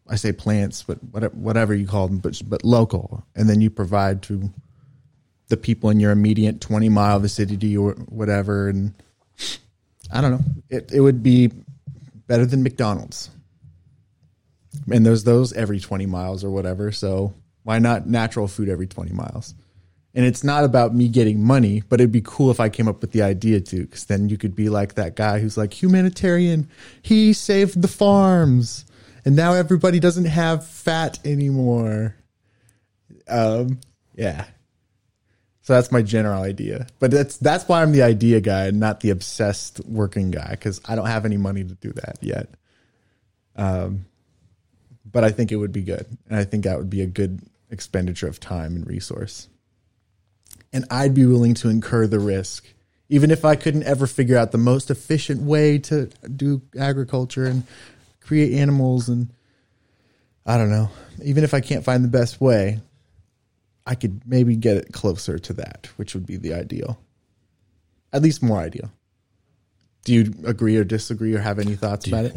[0.08, 1.04] i say plants but
[1.34, 4.52] whatever, you call them but but local and then you provide to
[5.50, 8.94] the people in your immediate 20 mile vicinity or whatever and
[10.12, 10.44] i don't know.
[10.70, 11.52] It, it would be
[12.28, 13.30] better than mcdonald's.
[14.92, 17.34] And there's those every 20 miles or whatever so
[17.64, 19.54] why not natural food every 20 miles?
[20.16, 23.02] And it's not about me getting money but it'd be cool if i came up
[23.02, 26.70] with the idea too because then you could be like that guy who's like humanitarian
[27.02, 28.86] he saved the farms
[29.26, 32.16] and now everybody doesn't have fat anymore.
[33.28, 33.80] Um
[34.16, 34.46] yeah
[35.70, 36.88] so that's my general idea.
[36.98, 40.82] But that's that's why I'm the idea guy and not the obsessed working guy because
[40.86, 42.50] I don't have any money to do that yet.
[43.56, 44.08] Um,
[45.06, 47.44] but I think it would be good, and I think that would be a good
[47.70, 49.48] expenditure of time and resource.
[50.74, 52.66] And I'd be willing to incur the risk,
[53.08, 57.62] even if I couldn't ever figure out the most efficient way to do agriculture and
[58.22, 59.32] create animals and
[60.48, 60.90] I don't know.
[61.24, 62.80] Even if I can't find the best way,
[63.90, 67.02] I could maybe get it closer to that, which would be the ideal.
[68.14, 68.92] At least more ideal.
[70.06, 72.36] Do you agree or disagree or have any thoughts about it?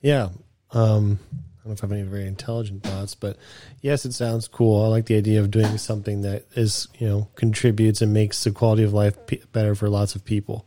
[0.00, 0.30] Yeah.
[0.70, 3.36] Um, I don't know if I have any very intelligent thoughts, but
[3.82, 4.82] yes, it sounds cool.
[4.82, 8.52] I like the idea of doing something that is, you know, contributes and makes the
[8.52, 10.66] quality of life p- better for lots of people.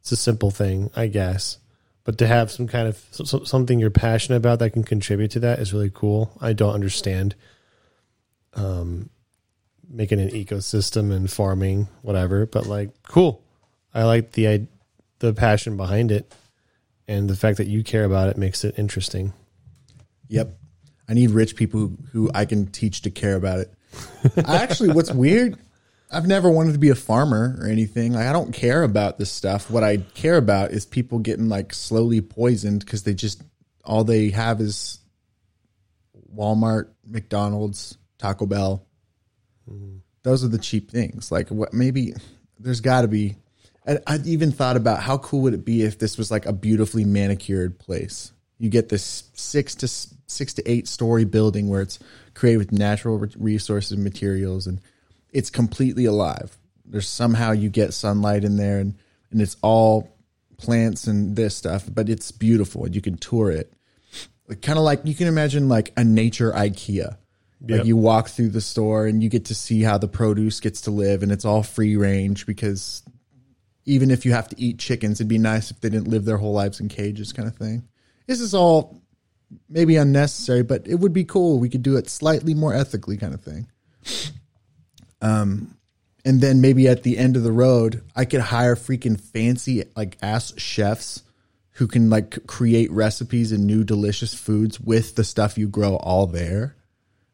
[0.00, 1.56] It's a simple thing, I guess,
[2.04, 5.40] but to have some kind of so, something you're passionate about that can contribute to
[5.40, 6.36] that is really cool.
[6.38, 7.34] I don't understand
[8.54, 9.10] um,
[9.88, 12.46] making an ecosystem and farming, whatever.
[12.46, 13.42] But like, cool.
[13.92, 14.66] I like the I,
[15.18, 16.32] the passion behind it,
[17.08, 19.32] and the fact that you care about it makes it interesting.
[20.28, 20.56] Yep.
[21.08, 23.74] I need rich people who, who I can teach to care about it.
[24.46, 25.58] I actually, what's weird,
[26.08, 28.12] I've never wanted to be a farmer or anything.
[28.12, 29.68] Like, I don't care about this stuff.
[29.68, 33.42] What I care about is people getting like slowly poisoned because they just,
[33.84, 35.00] all they have is
[36.32, 38.86] Walmart, McDonald's, Taco Bell.
[40.22, 41.32] Those are the cheap things.
[41.32, 42.12] Like what maybe
[42.58, 43.36] there's got to be.
[43.86, 46.52] And I've even thought about how cool would it be if this was like a
[46.52, 48.32] beautifully manicured place.
[48.58, 51.98] You get this six to six to eight story building where it's
[52.34, 54.82] created with natural resources and materials, and
[55.32, 56.58] it's completely alive.
[56.84, 58.96] There's somehow you get sunlight in there, and
[59.30, 60.14] and it's all
[60.58, 63.72] plants and this stuff, but it's beautiful and you can tour it.
[64.60, 67.16] Kind of like you can imagine like a nature IKEA
[67.66, 67.78] Yep.
[67.78, 70.82] Like you walk through the store and you get to see how the produce gets
[70.82, 73.02] to live and it's all free range because
[73.84, 76.38] even if you have to eat chickens, it'd be nice if they didn't live their
[76.38, 77.86] whole lives in cages kind of thing.
[78.26, 79.02] This is all
[79.68, 81.58] maybe unnecessary, but it would be cool.
[81.58, 83.66] We could do it slightly more ethically kind of thing.
[85.20, 85.76] Um
[86.24, 90.16] and then maybe at the end of the road, I could hire freaking fancy like
[90.22, 91.22] ass chefs
[91.72, 96.26] who can like create recipes and new delicious foods with the stuff you grow all
[96.26, 96.76] there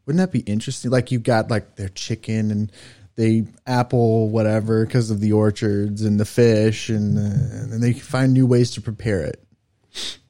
[0.07, 0.91] wouldn't that be interesting?
[0.91, 2.73] Like you've got like their chicken and
[3.17, 8.33] they apple whatever because of the orchards and the fish and, uh, and they find
[8.33, 9.43] new ways to prepare it.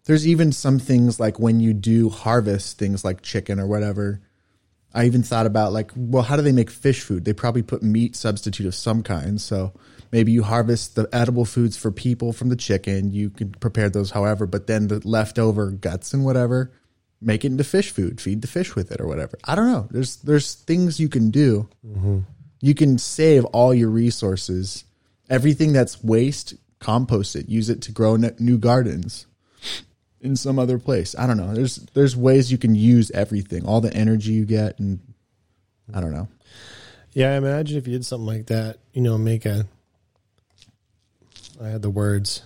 [0.05, 4.21] There's even some things like when you do harvest things like chicken or whatever.
[4.95, 7.25] I even thought about like, well, how do they make fish food?
[7.25, 9.41] They probably put meat substitute of some kind.
[9.41, 9.75] So
[10.13, 13.11] maybe you harvest the edible foods for people from the chicken.
[13.11, 16.73] You can prepare those however, but then the leftover guts and whatever,
[17.21, 19.39] make it into fish food, feed the fish with it or whatever.
[19.45, 19.89] I don't know.
[19.91, 21.69] There's there's things you can do.
[21.87, 22.21] Mm-hmm.
[22.61, 24.85] You can save all your resources.
[25.29, 27.49] Everything that's waste, compost it.
[27.49, 29.27] Use it to grow new gardens
[30.21, 31.15] in some other place.
[31.19, 31.55] I don't know.
[31.55, 35.01] There's there's ways you can use everything, all the energy you get, and
[35.93, 36.29] I don't know.
[37.13, 39.67] Yeah, I imagine if you did something like that, you know, make a.
[41.63, 42.43] I had the words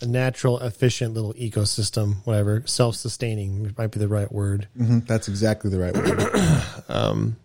[0.00, 4.68] a natural, efficient little ecosystem, whatever, self sustaining might be the right word.
[4.78, 5.00] Mm-hmm.
[5.00, 6.62] That's exactly the right word.
[6.88, 7.36] um,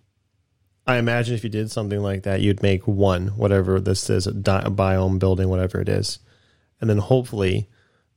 [0.86, 4.34] I imagine if you did something like that, you'd make one, whatever this is, a,
[4.34, 6.20] di- a biome building, whatever it is,
[6.82, 7.70] and then hopefully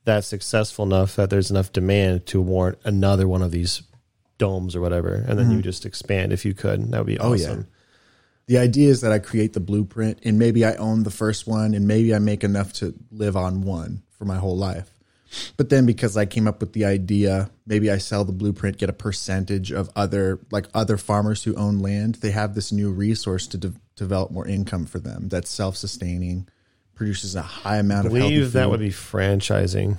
[0.05, 3.83] that's successful enough that there's enough demand to warrant another one of these
[4.39, 6.91] domes or whatever, and then you just expand if you could.
[6.91, 7.27] That would be Mm-hmm.
[7.27, 7.47] Oh, yeah.
[7.47, 7.67] awesome.
[8.49, 11.75] The idea is that I create the blueprint and maybe I own the first one
[11.75, 14.91] and maybe I make enough to live on one for my whole life.
[15.57, 18.89] But then because I came up with the idea, maybe I sell the blueprint, get
[18.89, 22.17] a percentage of other like other farmers who own land.
[22.17, 26.49] They have this new resource to de- develop more income for them that's self-sustaining,
[26.95, 29.99] produces a high amount I of believe that would be franchising.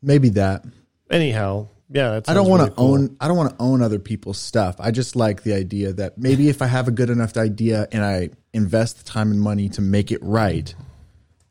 [0.00, 0.64] maybe that.
[1.10, 2.94] Anyhow, yeah, I don't want really to cool.
[2.94, 3.16] own.
[3.20, 4.76] I don't want to own other people's stuff.
[4.78, 8.04] I just like the idea that maybe if I have a good enough idea and
[8.04, 10.74] I invest the time and money to make it right,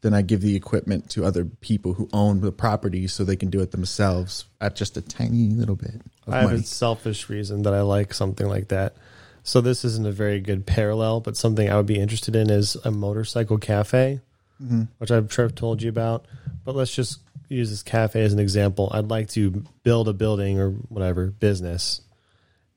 [0.04, 3.50] then I give the equipment to other people who own the property so they can
[3.50, 5.96] do it themselves at just a tiny little bit
[6.28, 6.60] of I have money.
[6.60, 8.96] a selfish reason that I like something like that.
[9.44, 12.76] So this isn't a very good parallel, but something I would be interested in is
[12.86, 14.22] a motorcycle cafe,
[14.64, 14.84] Mm-hmm.
[15.00, 16.26] which I've sure I've told you about.
[16.64, 18.88] But let's just use this cafe as an example.
[18.94, 22.00] I'd like to build a building or whatever business,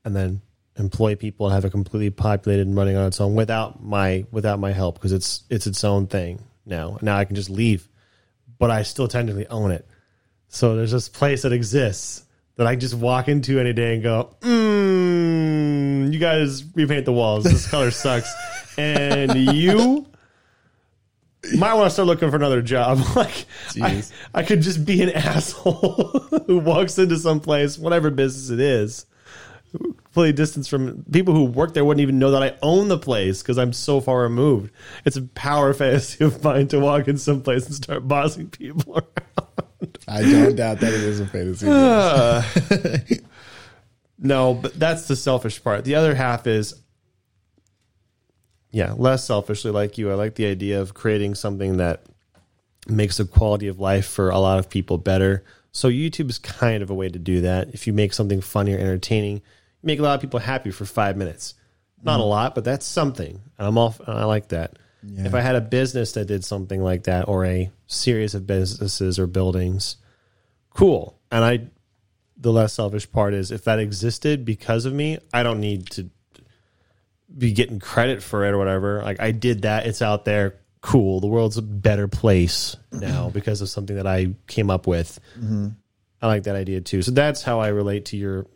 [0.05, 0.41] and then
[0.79, 4.59] employ people and have it completely populated and running on its own without my without
[4.59, 6.99] my help because it's it's its own thing now.
[7.01, 7.89] Now I can just leave,
[8.59, 9.87] but I still technically own it.
[10.49, 12.25] So there's this place that exists
[12.57, 17.13] that I can just walk into any day and go, mm, you guys repaint the
[17.13, 17.45] walls.
[17.45, 18.33] This color sucks.
[18.79, 20.07] And you
[21.55, 23.01] might want to start looking for another job.
[23.17, 23.47] like,
[23.81, 24.03] I,
[24.35, 29.07] I could just be an asshole who walks into some place, whatever business it is,
[30.17, 33.43] completely distance from people who work there wouldn't even know that I own the place
[33.43, 34.73] because I'm so far removed.
[35.05, 38.95] It's a power fantasy of mine to walk in some place and start bossing people
[38.97, 39.99] around.
[40.09, 43.21] I don't doubt that it is a fantasy.
[44.19, 45.85] No, but that's the selfish part.
[45.85, 46.83] The other half is,
[48.71, 50.11] yeah, less selfishly like you.
[50.11, 52.07] I like the idea of creating something that
[52.89, 55.45] makes the quality of life for a lot of people better.
[55.73, 57.75] So YouTube is kind of a way to do that.
[57.75, 59.43] If you make something funny or entertaining,
[59.87, 61.55] make a lot of people happy for five minutes.
[62.03, 62.29] Not a mm-hmm.
[62.29, 63.41] lot, but that's something.
[63.59, 63.95] And I'm all.
[64.07, 64.79] I like that.
[65.09, 69.19] If I had a business that did something like that, or a series of businesses
[69.19, 69.97] or buildings,
[70.71, 71.19] cool.
[71.31, 71.69] And I
[72.37, 76.11] the less selfish part is if that existed because of me, I don't need to
[77.37, 79.03] be getting credit for it or whatever.
[79.03, 80.57] Like I did that, it's out there.
[80.81, 81.21] Cool.
[81.21, 85.19] The world's a better place now because of something that I came up with.
[85.39, 85.69] Mm-hmm.
[86.23, 87.03] I like that idea too.
[87.03, 88.47] So that's how I relate to your.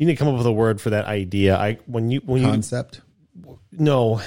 [0.00, 1.56] You need to come up with a word for that idea.
[1.58, 3.02] I when you when you Concept.
[3.70, 4.22] no,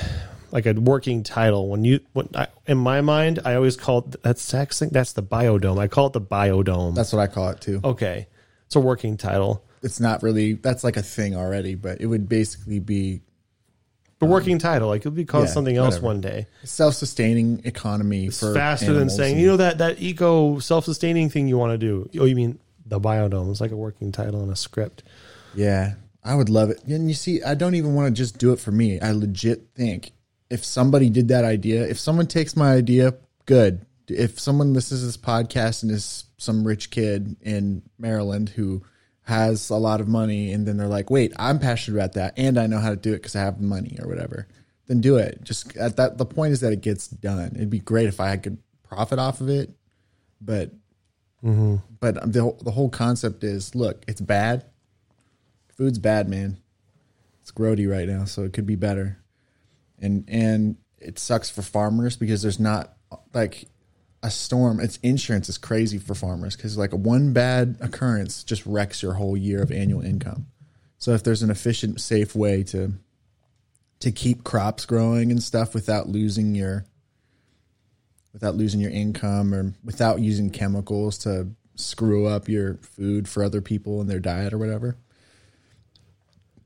[0.51, 1.67] like a working title.
[1.67, 5.23] When you when I, in my mind, I always call it that's actually that's the
[5.23, 5.79] biodome.
[5.79, 6.93] I call it the biodome.
[6.93, 7.81] That's what I call it too.
[7.83, 8.27] okay.
[8.67, 9.65] It's a working title.
[9.81, 10.53] It's not really.
[10.53, 13.21] That's like a thing already, but it would basically be
[14.19, 16.05] The um, working title, like it'll be called yeah, something else whatever.
[16.05, 16.47] one day.
[16.65, 21.47] self-sustaining economy It's for faster than saying, and- you know that that eco self-sustaining thing
[21.47, 22.09] you want to do.
[22.21, 23.49] Oh, you mean the biodome?
[23.49, 25.01] It's like a working title in a script.
[25.53, 26.83] Yeah, I would love it.
[26.85, 28.99] And you see, I don't even want to just do it for me.
[28.99, 30.11] I legit think
[30.49, 33.85] if somebody did that idea, if someone takes my idea, good.
[34.07, 38.83] If someone listens to this podcast and is some rich kid in Maryland who
[39.23, 42.59] has a lot of money and then they're like, wait, I'm passionate about that and
[42.59, 44.47] I know how to do it because I have money or whatever,
[44.87, 45.39] then do it.
[45.43, 47.53] Just at that, the point is that it gets done.
[47.55, 49.71] It'd be great if I could profit off of it,
[50.41, 50.71] but
[51.43, 51.77] mm-hmm.
[51.99, 54.65] but the the whole concept is look, it's bad.
[55.77, 56.57] Food's bad, man.
[57.41, 59.19] It's grody right now, so it could be better.
[59.99, 62.93] And and it sucks for farmers because there's not
[63.33, 63.67] like
[64.21, 64.79] a storm.
[64.79, 69.35] It's insurance is crazy for farmers because like one bad occurrence just wrecks your whole
[69.35, 70.47] year of annual income.
[70.97, 72.93] So if there's an efficient, safe way to
[73.99, 76.85] to keep crops growing and stuff without losing your
[78.33, 83.61] without losing your income or without using chemicals to screw up your food for other
[83.61, 84.97] people and their diet or whatever.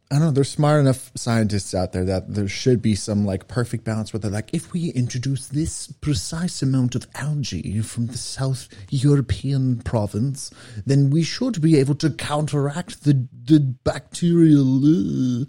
[0.10, 0.32] I don't know.
[0.32, 4.22] There's smart enough scientists out there that there should be some like perfect balance where
[4.22, 10.50] they're like, if we introduce this precise amount of algae from the South European province,
[10.86, 15.42] then we should be able to counteract the the bacterial.
[15.42, 15.46] uh,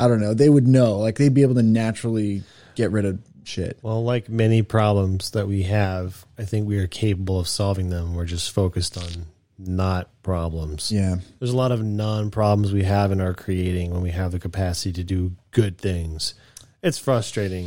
[0.00, 0.34] I don't know.
[0.34, 0.98] They would know.
[0.98, 2.42] Like they'd be able to naturally
[2.74, 3.78] get rid of shit.
[3.82, 8.14] Well, like many problems that we have, I think we are capable of solving them.
[8.14, 9.26] We're just focused on
[9.66, 10.90] not problems.
[10.92, 11.16] Yeah.
[11.38, 14.38] There's a lot of non problems we have in our creating when we have the
[14.38, 16.34] capacity to do good things.
[16.82, 17.66] It's frustrating.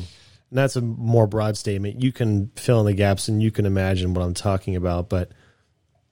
[0.49, 2.01] And that's a more broad statement.
[2.01, 5.09] You can fill in the gaps and you can imagine what I'm talking about.
[5.09, 5.31] But,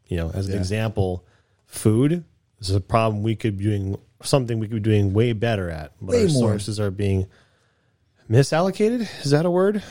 [0.08, 0.60] you know, as an Yeah.
[0.60, 1.26] example,
[1.66, 2.24] food
[2.60, 5.92] is a problem we could be doing something we could be doing way better at.
[6.02, 6.50] But Way our more.
[6.52, 7.28] sources are being
[8.30, 9.08] misallocated.
[9.24, 9.84] Is that a word?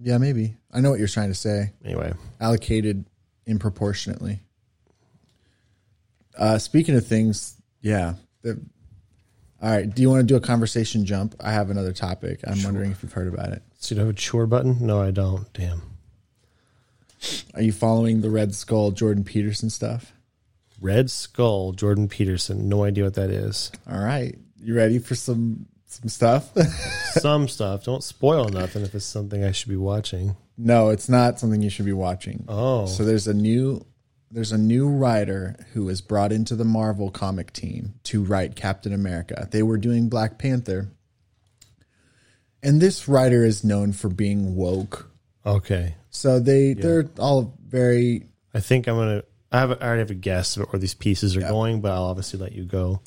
[0.00, 0.56] Yeah, maybe.
[0.72, 1.72] I know what you're trying to say.
[1.84, 3.04] Anyway, Allocated
[3.46, 4.42] improportionately.
[6.38, 8.14] Uh, speaking of things, yeah.
[8.42, 8.60] the-
[9.60, 9.92] all right.
[9.92, 11.34] Do you want to do a conversation jump?
[11.40, 12.40] I have another topic.
[12.46, 13.62] I'm wondering if you've heard about it.
[13.78, 14.76] so you have a chore button?
[14.86, 15.52] No, I don't.
[15.52, 15.82] Damn.
[17.54, 20.12] Are you following the Red Skull Jordan Peterson stuff?
[20.80, 22.68] Red Skull, Jordan Peterson.
[22.68, 23.72] No idea what that is.
[23.90, 24.38] All right.
[24.60, 26.52] You ready for some some stuff?
[27.14, 27.84] Some stuff.
[27.84, 30.36] Don't spoil nothing if it's something I should be watching.
[30.58, 32.44] no, it's not something you should be watching.
[32.46, 32.84] Oh.
[32.86, 33.84] So there's a new
[34.30, 38.92] there's a new writer who was brought into the Marvel comic team to write Captain
[38.92, 39.48] America.
[39.50, 40.88] They were doing Black Panther.
[42.62, 45.10] And this writer is known for being woke.
[45.46, 45.94] Okay.
[46.10, 49.22] So they they're all very I think I'm gonna.
[49.52, 49.70] I have.
[49.70, 52.52] I already have a guess about where these pieces are going, but I'll obviously let
[52.52, 53.00] you go.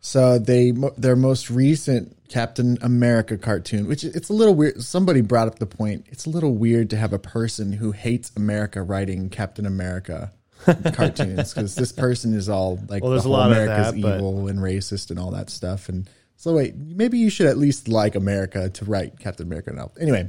[0.00, 4.82] So they their most recent Captain America cartoon, which it's a little weird.
[4.82, 6.06] Somebody brought up the point.
[6.10, 10.32] It's a little weird to have a person who hates America writing Captain America
[10.94, 14.00] cartoons because this person is all like Well, there's the a lot of America's that,
[14.02, 15.88] but- evil and racist and all that stuff.
[15.88, 19.92] And so wait, maybe you should at least like America to write Captain America now.
[20.00, 20.28] Anyway,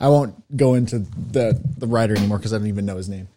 [0.00, 3.28] I won't go into the the writer anymore because I don't even know his name.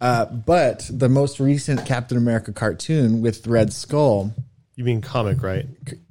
[0.00, 4.32] Uh, but the most recent Captain America cartoon with Red Skull
[4.74, 5.66] You mean comic, right?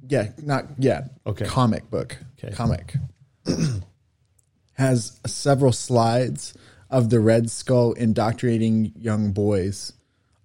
[0.08, 1.08] yeah, not yeah.
[1.26, 1.44] Okay.
[1.44, 2.16] Comic book.
[2.42, 2.54] Okay.
[2.54, 2.94] Comic
[4.74, 6.54] has several slides
[6.90, 9.92] of the Red Skull indoctrinating young boys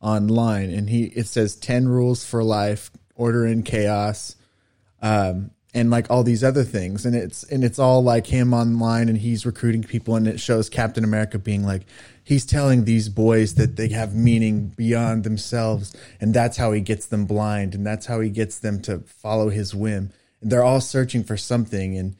[0.01, 4.35] online, and he it says ten rules for life, order and chaos,
[5.01, 9.09] um, and like all these other things, and it's and it's all like him online,
[9.09, 11.83] and he's recruiting people, and it shows Captain America being like.
[12.27, 17.05] He's telling these boys that they have meaning beyond themselves, and that's how he gets
[17.05, 20.09] them blind, and that's how he gets them to follow his whim.
[20.41, 22.15] And they're all searching for something, and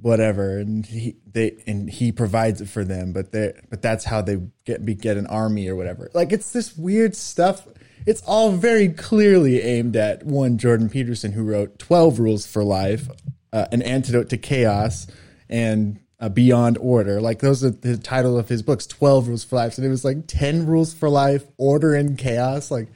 [0.00, 3.12] whatever, and he they and he provides it for them.
[3.12, 6.10] But they but that's how they get be, get an army or whatever.
[6.14, 7.66] Like it's this weird stuff.
[8.06, 13.08] It's all very clearly aimed at one Jordan Peterson who wrote Twelve Rules for Life,
[13.52, 15.06] uh, an antidote to chaos,
[15.48, 17.20] and uh, Beyond Order.
[17.20, 20.04] Like those are the title of his books, Twelve Rules for Life, and it was
[20.04, 22.70] like ten rules for life, order and chaos.
[22.70, 22.88] Like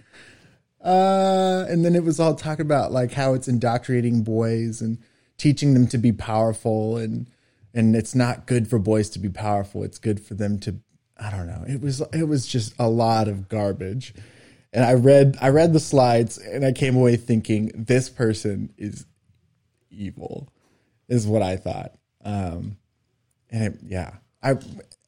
[0.85, 4.99] uh, and then it was all talking about like how it's indoctrinating boys and
[5.43, 7.27] teaching them to be powerful and
[7.75, 9.83] and it's not good for boys to be powerful.
[9.83, 10.77] It's good for them to
[11.19, 11.65] I don't know.
[11.67, 14.15] It was it was just a lot of garbage.
[14.73, 19.05] And I read I read the slides and I came away thinking this person is
[19.91, 20.49] evil
[21.09, 21.97] is what I thought.
[22.25, 22.77] Um
[23.51, 24.13] and it, yeah,
[24.45, 24.59] I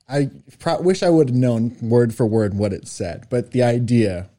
[0.08, 3.62] I pro- wish I would have known word for word what it said, but the
[3.62, 4.30] idea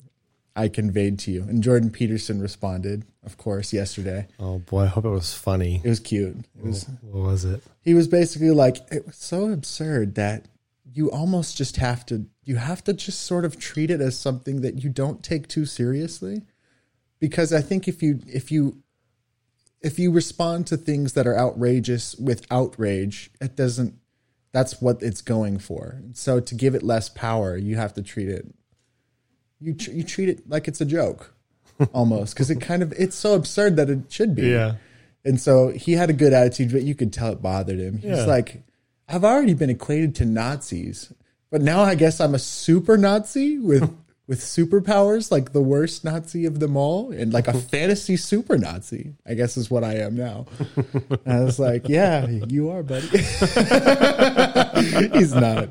[0.56, 1.43] I conveyed to you.
[1.43, 4.28] And Jordan Peterson responded, of course, yesterday.
[4.39, 5.82] Oh boy, I hope it was funny.
[5.84, 6.38] It was cute.
[6.58, 7.62] It was What was it?
[7.82, 10.45] he was basically like it was so absurd that
[10.93, 14.62] you almost just have to you have to just sort of treat it as something
[14.62, 16.43] that you don't take too seriously
[17.20, 18.82] because i think if you if you
[19.82, 23.95] if you respond to things that are outrageous with outrage it doesn't
[24.53, 28.30] that's what it's going for so to give it less power you have to treat
[28.30, 28.45] it
[29.60, 31.34] you tr- you treat it like it's a joke
[31.93, 34.76] almost because it kind of it's so absurd that it should be Yeah.
[35.26, 37.97] and so he had a good attitude, but you could tell it bothered him.
[37.99, 38.26] He's Yeah.
[38.26, 38.64] like,
[39.10, 41.12] I've already been equated to Nazis,
[41.51, 43.93] but now I guess I'm a super Nazi with
[44.28, 49.14] with superpowers, like the worst Nazi of them all, and like a fantasy super Nazi.
[49.26, 50.47] I guess is what I am now.
[51.26, 53.08] And I was like, Yeah, you are, buddy.
[55.14, 55.70] He's not.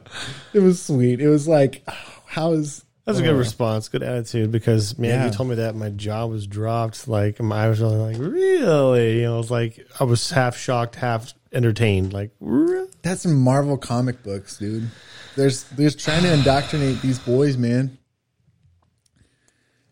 [0.53, 1.20] It was sweet.
[1.20, 1.95] It was like, oh,
[2.26, 4.50] how is That's a good response, good attitude.
[4.50, 5.26] Because man, Yeah.
[5.26, 7.07] you told me that my jaw was dropped.
[7.07, 9.16] Like my, I was really like, really?
[9.18, 12.12] You know, I was like, I was half shocked, half entertained.
[12.14, 14.88] Like, "Re- That's in Marvel comic books, dude.
[15.36, 17.98] There's there's trying to indoctrinate these boys, man.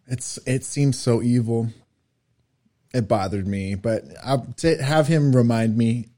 [0.07, 1.69] It's it seems so evil.
[2.95, 6.09] It bothered me, but I to have him remind me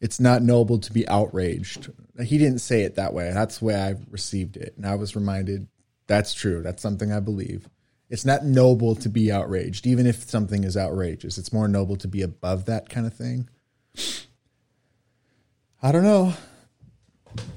[0.00, 1.90] it's not noble to be outraged.
[2.22, 3.30] He didn't say it that way.
[3.32, 4.74] That's the way I received it.
[4.76, 5.66] And I was reminded
[6.10, 6.60] that's true.
[6.60, 7.68] That's something I believe.
[8.08, 11.38] It's not noble to be outraged, even if something is outrageous.
[11.38, 13.48] It's more noble to be above that kind of thing.
[15.80, 16.34] I don't know.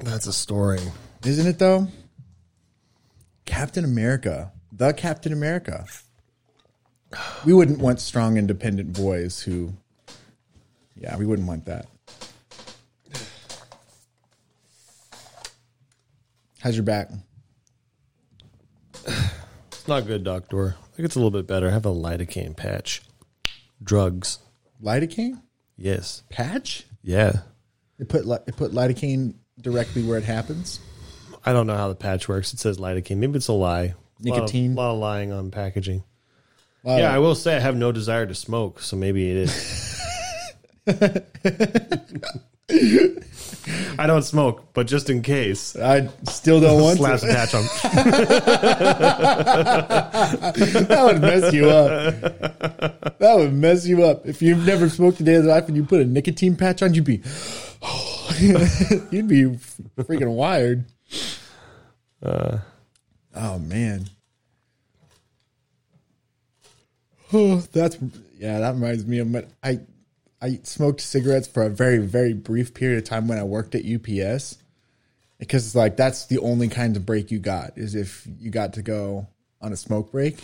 [0.03, 0.81] that's a story.
[1.25, 1.87] Isn't it though?
[3.45, 5.87] Captain America, the Captain America.
[7.45, 9.73] We wouldn't want strong, independent boys who,
[10.95, 11.87] yeah, we wouldn't want that.
[16.59, 17.09] How's your back?
[19.83, 20.77] It's not good, doctor.
[20.81, 21.67] I think it's a little bit better.
[21.67, 23.01] I Have a lidocaine patch.
[23.83, 24.39] Drugs.
[24.81, 25.41] Lidocaine
[25.75, 26.23] Yes.
[26.29, 26.85] patch.
[27.01, 27.41] Yeah.
[27.99, 30.79] It put li- they put lidocaine directly where it happens.
[31.45, 32.53] I don't know how the patch works.
[32.53, 33.17] It says lidocaine.
[33.17, 33.95] Maybe it's a lie.
[34.21, 34.71] Nicotine.
[34.71, 36.05] A lot of, lot of lying on packaging.
[36.83, 36.95] Wow.
[36.99, 40.01] Yeah, I will say I have no desire to smoke, so maybe it is.
[43.99, 47.25] I don't smoke, but just in case, I still don't want slap to.
[47.27, 47.63] the patch on.
[50.87, 52.21] That would mess you up.
[53.19, 54.25] That would mess you up.
[54.25, 56.81] If you've never smoked a day of your life and you put a nicotine patch
[56.81, 57.17] on, you'd be,
[58.39, 59.43] you'd be
[59.97, 60.85] freaking wired.
[62.21, 62.59] Uh.
[63.35, 64.07] oh man.
[67.33, 67.97] Oh, that's
[68.37, 68.59] yeah.
[68.59, 69.79] That reminds me of my, I.
[70.43, 73.85] I smoked cigarettes for a very very brief period of time when I worked at
[73.85, 74.57] UPS
[75.39, 78.73] because it's like that's the only kind of break you got is if you got
[78.73, 79.27] to go
[79.61, 80.37] on a smoke break.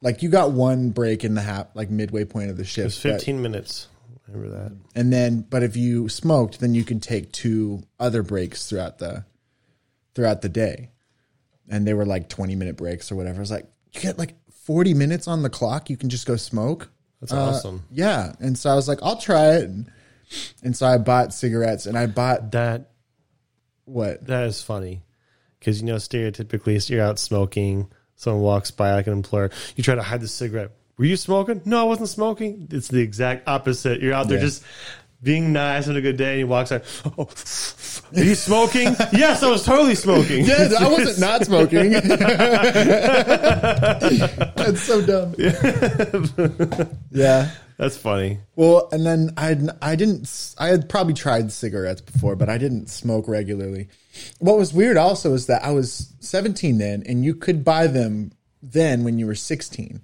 [0.00, 3.02] Like you got one break in the half like midway point of the It's shift.
[3.02, 3.88] but- 15 minutes.
[4.26, 4.72] Remember that.
[4.94, 9.26] and then but if you smoked, then you could take two other breaks throughout the
[10.14, 10.88] throughout the day.
[11.68, 13.36] And they were like 20 minute breaks or whatever.
[13.36, 14.34] I was like, you get like
[14.64, 16.88] 40 minutes on the clock, you can just go smoke.
[17.24, 17.82] That's Uh, awesome.
[17.90, 18.32] Yeah.
[18.40, 19.64] And so I was like, I'll try it.
[19.64, 19.90] And,
[20.62, 22.90] and so I bought cigarettes and I bought That
[23.84, 24.26] what?
[24.26, 25.02] that is funny
[25.58, 27.88] because you know stereotypically you're out smoking.
[28.16, 29.50] Someone walks by like an employer.
[29.76, 30.70] You try to hide the cigarette.
[30.96, 31.60] Were you smoking?
[31.64, 32.68] No, I wasn't smoking.
[32.70, 34.00] It's the exact opposite.
[34.00, 34.44] You're out there Yeah.
[34.44, 34.62] just
[35.22, 36.82] being nice, having a good day, and he walks out.
[37.18, 37.28] Oh,
[38.16, 38.94] are you smoking?
[39.12, 40.44] yes, I was totally smoking.
[40.54, 41.90] Yeah, I wasn't not smoking.
[44.56, 45.34] That's so dumb.
[47.10, 47.50] Yeah.
[47.76, 48.38] That's funny.
[48.54, 52.88] Well, and then I I didn't I had probably tried cigarettes before, but I didn't
[52.88, 53.88] smoke regularly.
[54.38, 58.30] What was weird also is that I was 17 then, and you could buy them
[58.62, 60.00] then when you were 16.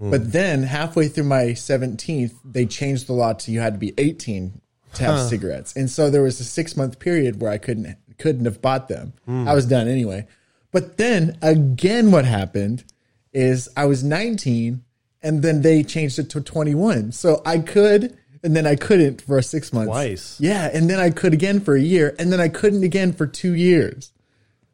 [0.00, 0.10] Mm.
[0.10, 3.92] But then halfway through my 17th, they changed the law to you had to be
[3.98, 4.60] 18
[4.94, 8.44] to have cigarettes, and so there was a six month period where I couldn't couldn't
[8.44, 9.12] have bought them.
[9.28, 9.48] Mm.
[9.48, 10.26] I was done anyway.
[10.72, 12.84] But then again, what happened
[13.32, 14.82] is I was 19
[15.22, 17.12] and then they changed it to 21.
[17.12, 19.88] So I could, and then I couldn't for six months.
[19.88, 20.40] Twice.
[20.40, 20.70] Yeah.
[20.72, 23.54] And then I could again for a year, and then I couldn't again for two
[23.54, 24.12] years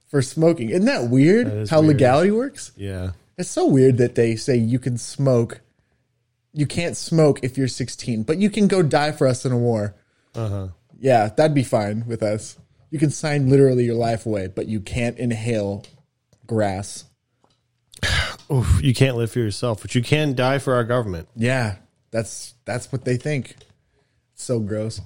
[0.09, 0.71] for smoking.
[0.71, 1.95] Isn't that weird is how weird.
[1.95, 2.73] legality works?
[2.77, 3.13] Yeah.
[3.39, 5.61] It's so weird that they say you can smoke.
[6.53, 9.59] You can't smoke if you're 16, but you can go die for us in a
[9.59, 9.95] war.
[10.35, 10.69] Uh huh.
[10.99, 12.57] Yeah, that'd be fine with us.
[12.91, 15.85] You can sign literally your life away, but you can't inhale
[16.47, 17.05] grass.
[18.53, 21.29] Oof, you can't live for yourself, but you can die for our government.
[21.35, 21.77] Yeah,
[22.11, 23.57] that's that's what they think.
[24.35, 25.01] So gross.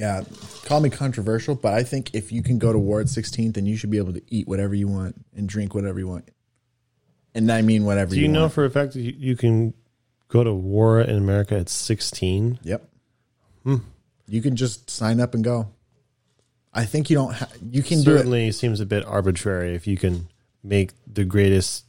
[0.00, 0.24] Yeah,
[0.64, 3.66] call me controversial, but I think if you can go to war at 16, then
[3.66, 6.26] you should be able to eat whatever you want and drink whatever you want.
[7.34, 8.22] And I mean whatever you want.
[8.22, 8.54] Do you know want.
[8.54, 9.74] for a fact that you, you can
[10.28, 12.60] go to war in America at 16?
[12.62, 12.88] Yep.
[13.64, 13.76] Hmm.
[14.26, 15.68] You can just sign up and go.
[16.72, 17.34] I think you don't.
[17.34, 18.16] Ha- you can do it.
[18.20, 20.28] Certainly seems a bit arbitrary if you can
[20.64, 21.84] make the greatest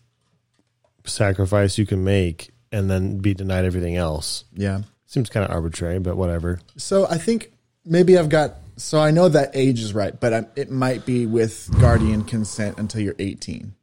[1.05, 4.43] sacrifice you can make and then be denied everything else.
[4.53, 4.81] Yeah.
[5.05, 6.59] Seems kind of arbitrary, but whatever.
[6.75, 7.53] So I think
[7.85, 8.55] maybe I've got.
[8.77, 12.79] So I know that age is right, but I, it might be with guardian consent
[12.79, 13.73] until you're 18.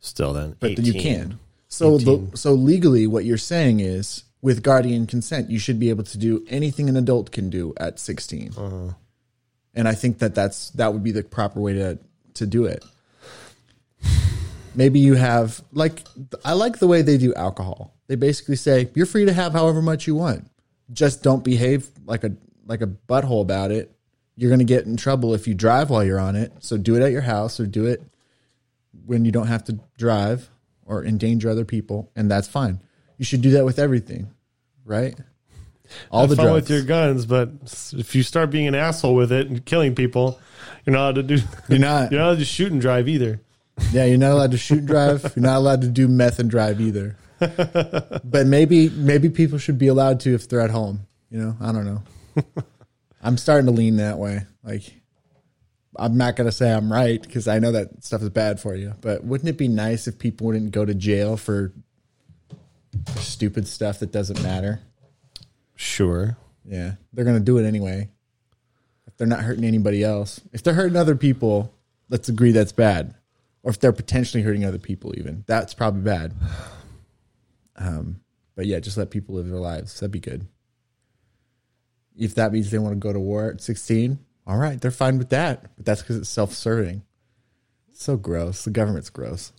[0.00, 0.84] Still, then, But 18.
[0.84, 1.38] you can.
[1.68, 6.02] So the, so legally, what you're saying is, with guardian consent, you should be able
[6.04, 8.52] to do anything an adult can do at 16.
[8.56, 8.94] Uh-huh.
[9.74, 11.98] And I think that that's that would be the proper way to
[12.34, 12.84] to do it.
[14.74, 16.02] Maybe you have like
[16.44, 17.94] I like the way they do alcohol.
[18.06, 20.50] They basically say you're free to have however much you want.
[20.92, 22.32] Just don't behave like a
[22.72, 23.94] like a butthole about it.
[24.34, 26.52] You're going to get in trouble if you drive while you're on it.
[26.60, 28.02] So do it at your house or do it
[29.04, 30.48] when you don't have to drive
[30.86, 32.80] or endanger other people, and that's fine.
[33.18, 34.30] You should do that with everything,
[34.84, 35.14] right?
[36.10, 36.62] All the fun drugs.
[36.62, 37.50] with your guns, but
[37.92, 40.40] if you start being an asshole with it and killing people,
[40.86, 41.38] you're not allowed to do.
[41.68, 42.10] You're not.
[42.10, 43.40] You're not allowed to shoot and drive either.
[43.92, 45.22] Yeah, you're not allowed to shoot and drive.
[45.36, 47.16] You're not allowed to do meth and drive either.
[48.24, 51.06] But maybe maybe people should be allowed to if they're at home.
[51.30, 52.02] You know, I don't know.
[53.22, 54.42] I'm starting to lean that way.
[54.64, 54.82] Like,
[55.96, 58.94] I'm not gonna say I'm right because I know that stuff is bad for you.
[59.00, 61.72] But wouldn't it be nice if people wouldn't go to jail for
[63.16, 64.80] stupid stuff that doesn't matter?
[65.74, 66.36] Sure.
[66.64, 68.08] Yeah, they're gonna do it anyway.
[69.06, 71.74] If they're not hurting anybody else, if they're hurting other people,
[72.08, 73.14] let's agree that's bad.
[73.62, 76.32] Or if they're potentially hurting other people, even that's probably bad.
[77.76, 78.20] Um,
[78.54, 79.98] but yeah, just let people live their lives.
[80.00, 80.46] That'd be good.
[82.16, 85.18] If that means they want to go to war at sixteen, all right, they're fine
[85.18, 85.62] with that.
[85.76, 87.02] But that's because it's self-serving.
[87.92, 88.64] So gross.
[88.64, 89.52] The government's gross.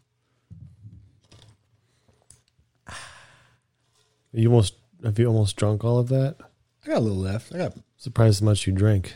[4.34, 6.38] You almost have you almost drunk all of that?
[6.84, 7.54] I got a little left.
[7.54, 7.74] I got.
[7.98, 9.14] Surprised how much you drink.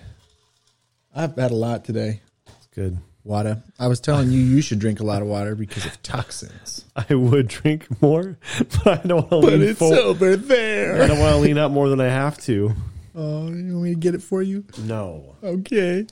[1.14, 2.22] I've had a lot today.
[2.46, 3.00] It's good.
[3.24, 3.62] Water.
[3.78, 6.86] I was telling you you should drink a lot of water because of toxins.
[6.96, 8.38] I would drink more,
[8.84, 9.98] but I don't want to lean forward.
[10.00, 11.02] over there.
[11.04, 12.74] I don't want to lean out more than I have to.
[13.20, 14.64] Oh, you want me to get it for you?
[14.84, 15.36] No.
[15.44, 16.06] Okay.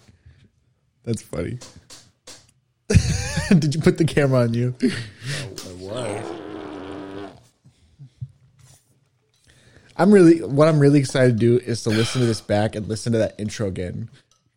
[1.04, 1.60] That's funny.
[3.50, 4.74] Did you put the camera on you?
[4.82, 6.42] No, I was.
[9.98, 12.88] I'm really what I'm really excited to do is to listen to this back and
[12.88, 14.10] listen to that intro again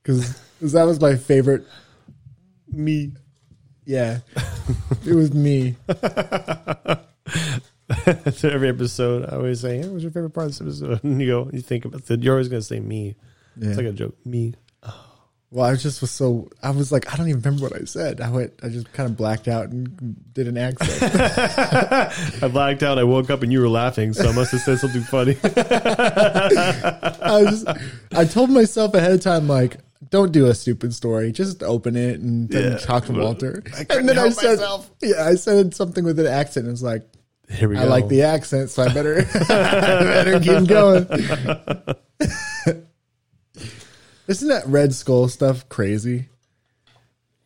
[0.03, 1.65] because that was my favorite.
[2.73, 3.13] Me.
[3.85, 4.21] Yeah,
[5.07, 5.77] it was me.
[8.33, 11.21] So every episode, I always say, hey, "What's your favorite part of this episode?" And
[11.21, 12.23] you go, you think about it.
[12.23, 13.15] You're always going to say me.
[13.57, 13.69] Yeah.
[13.69, 14.15] It's like a joke.
[14.27, 14.55] Me.
[15.51, 18.21] Well, I just was so I was like I don't even remember what I said.
[18.21, 21.01] I went I just kind of blacked out and did an accent.
[22.43, 22.99] I blacked out.
[22.99, 25.39] I woke up and you were laughing, so I must have said something funny.
[25.43, 27.65] I was
[28.13, 29.79] I told myself ahead of time like
[30.11, 31.33] don't do a stupid story.
[31.33, 32.79] Just open it and then Yeah.
[32.79, 33.63] talk to Walter.
[33.91, 34.91] and then I said, myself.
[35.03, 37.03] "Yeah, I said something with an accent." It was like,
[37.51, 37.81] Here we go.
[37.83, 41.07] "I like the accent, so I better, I better keep going."
[44.27, 46.29] Isn't that Red Skull stuff crazy?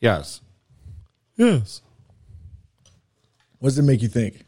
[0.00, 0.40] yes.
[1.36, 1.80] Yes.
[3.59, 4.44] What does it make you think?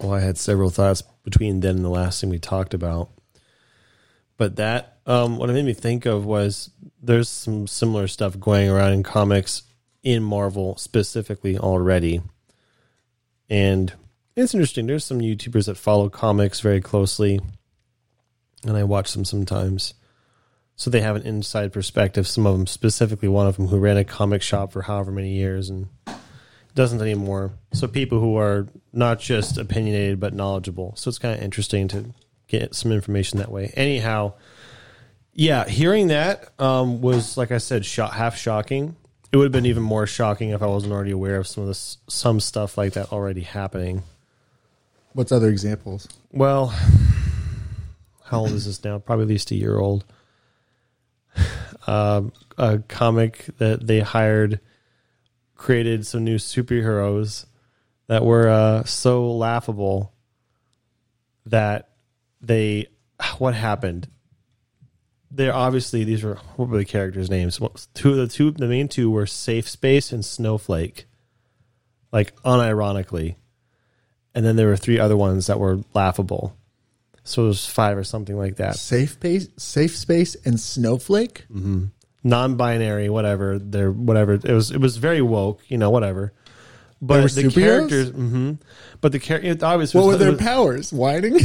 [0.00, 3.10] Well, I had several thoughts between then and the last thing we talked about.
[4.36, 6.70] But that, um, what it made me think of was
[7.02, 9.62] there's some similar stuff going around in comics
[10.02, 12.22] in Marvel specifically already.
[13.50, 13.92] And
[14.36, 14.86] it's interesting.
[14.86, 17.40] There's some YouTubers that follow comics very closely,
[18.64, 19.94] and I watch them sometimes.
[20.76, 22.26] So they have an inside perspective.
[22.26, 25.32] Some of them, specifically one of them, who ran a comic shop for however many
[25.32, 25.88] years and
[26.74, 27.52] doesn't anymore.
[27.72, 30.94] So people who are not just opinionated but knowledgeable.
[30.96, 32.14] So it's kind of interesting to
[32.46, 33.72] get some information that way.
[33.76, 34.34] Anyhow,
[35.32, 38.96] yeah, hearing that um, was like I said, shot half shocking.
[39.32, 41.68] It would have been even more shocking if I wasn't already aware of some of
[41.68, 44.02] this, some stuff like that already happening.
[45.12, 46.08] What's other examples?
[46.32, 46.68] Well,
[48.24, 48.98] how old is this now?
[48.98, 50.04] Probably at least a year old.
[51.86, 54.60] Um, a comic that they hired
[55.56, 57.46] created some new superheroes
[58.06, 60.12] that were uh, so laughable
[61.46, 61.88] that
[62.40, 62.86] they
[63.38, 64.08] what happened
[65.30, 67.60] they're obviously these were what were the characters names.
[67.94, 71.06] Two of the two the main two were safe space and snowflake
[72.12, 73.36] like unironically.
[74.34, 76.56] And then there were three other ones that were laughable.
[77.24, 78.76] So there's five or something like that.
[78.76, 81.44] Safe space, safe space, and snowflake.
[81.52, 81.86] Mm-hmm.
[82.24, 84.34] non-binary whatever they're whatever.
[84.34, 86.32] It was it was very woke you know whatever
[87.02, 87.54] but the superheroes?
[87.54, 88.52] characters hmm
[89.00, 90.92] but the character obviously What were their was, powers?
[90.92, 91.38] Whining.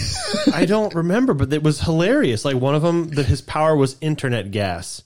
[0.54, 2.44] I don't remember, but it was hilarious.
[2.44, 5.04] Like one of them, that his power was internet gas.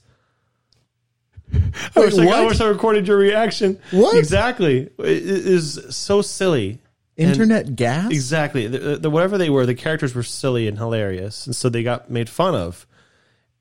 [1.52, 2.46] I wish, I, I what?
[2.48, 3.78] wish I recorded your reaction.
[3.90, 4.16] What?
[4.16, 4.88] exactly?
[4.98, 6.80] It is so silly.
[7.18, 8.10] And- Internet gas.
[8.10, 8.66] exactly.
[8.66, 12.10] The, the, whatever they were, the characters were silly and hilarious, and so they got
[12.10, 12.86] made fun of.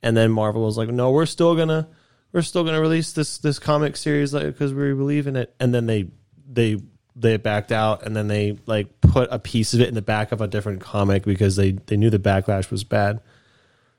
[0.02, 1.90] And then Marvel was like, "No, we're still gonna,
[2.32, 5.88] we're still gonna release this this comic series because we believe in it." And then
[5.88, 6.08] they
[6.52, 6.78] they
[7.16, 10.32] they backed out, and then they like put a piece of it in the back
[10.32, 13.20] of a different comic because they they knew the backlash was bad.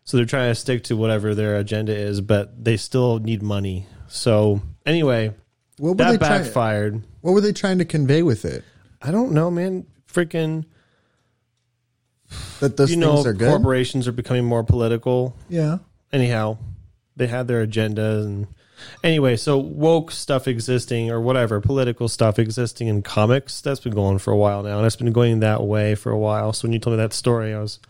[0.04, 3.86] So they're trying to stick to whatever their agenda is, but they still need money.
[4.08, 5.34] So anyway,
[5.78, 7.02] What were that they backfired.
[7.20, 8.64] What were they trying to convey with it?
[9.02, 9.86] I don't know, man.
[10.12, 10.64] Freaking
[12.60, 13.48] That those you things know, are good.
[13.48, 15.36] corporations are becoming more political.
[15.48, 15.78] yeah.
[16.12, 16.58] Anyhow,
[17.16, 18.48] they had their agenda and
[19.02, 24.18] anyway, so woke stuff existing or whatever, political stuff existing in comics, that's been going
[24.18, 24.78] for a while now.
[24.78, 26.52] And it's been going that way for a while.
[26.52, 27.80] So when you told me that story, I was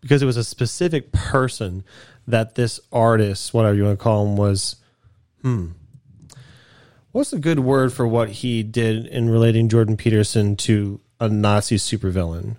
[0.00, 1.84] because it was a specific person
[2.26, 4.76] that this artist, whatever you want to call him, was
[5.42, 5.68] hmm.
[7.12, 11.76] What's a good word for what he did in relating Jordan Peterson to a Nazi
[11.76, 12.56] supervillain?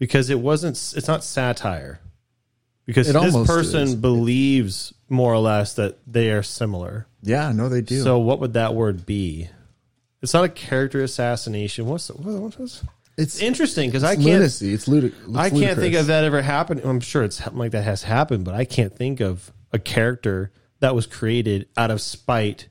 [0.00, 2.00] Because it wasn't it's not satire.
[2.88, 3.94] Because It this person is.
[3.96, 7.06] believes more or less that they are similar.
[7.22, 7.52] Yeah.
[7.52, 8.02] No, they do.
[8.02, 9.50] So what would that word be?
[10.22, 11.84] It's not a character assassination.
[11.84, 12.82] What's the, what, this?
[13.18, 14.72] it's It's interesting because I can't lunacy.
[14.72, 16.82] It's, ludic- it's I can't think of that ever happening.
[16.86, 20.50] I'm sure it's something like that has happened, but I can't think of a character
[20.80, 22.70] that was created out of spite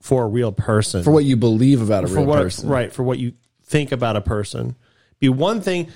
[0.00, 1.04] for a real person.
[1.04, 2.68] for what you believe about a for real what person.
[2.68, 4.74] right for what you think about a person.
[5.20, 5.88] Be one thing.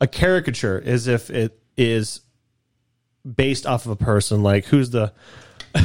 [0.00, 2.20] A caricature is if it is
[3.36, 4.42] based off of a person.
[4.42, 5.12] Like who's the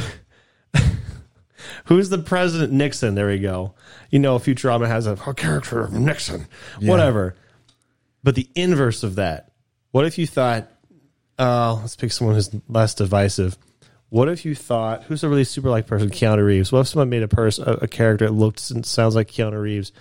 [1.86, 2.72] Who's the president?
[2.72, 3.14] Nixon.
[3.14, 3.74] There we go.
[4.10, 6.46] You know, Futurama has a, character of Nixon,
[6.80, 7.36] whatever.
[8.22, 9.52] But the inverse of that.
[9.90, 10.70] What if you thought,
[11.38, 13.58] uh, let's pick someone who's less divisive.
[14.08, 16.10] What if you thought, who's a really super like person?
[16.10, 16.72] Keanu Reeves.
[16.72, 19.60] What if someone made a person, a, a character that looks and sounds like Keanu
[19.60, 19.92] Reeves,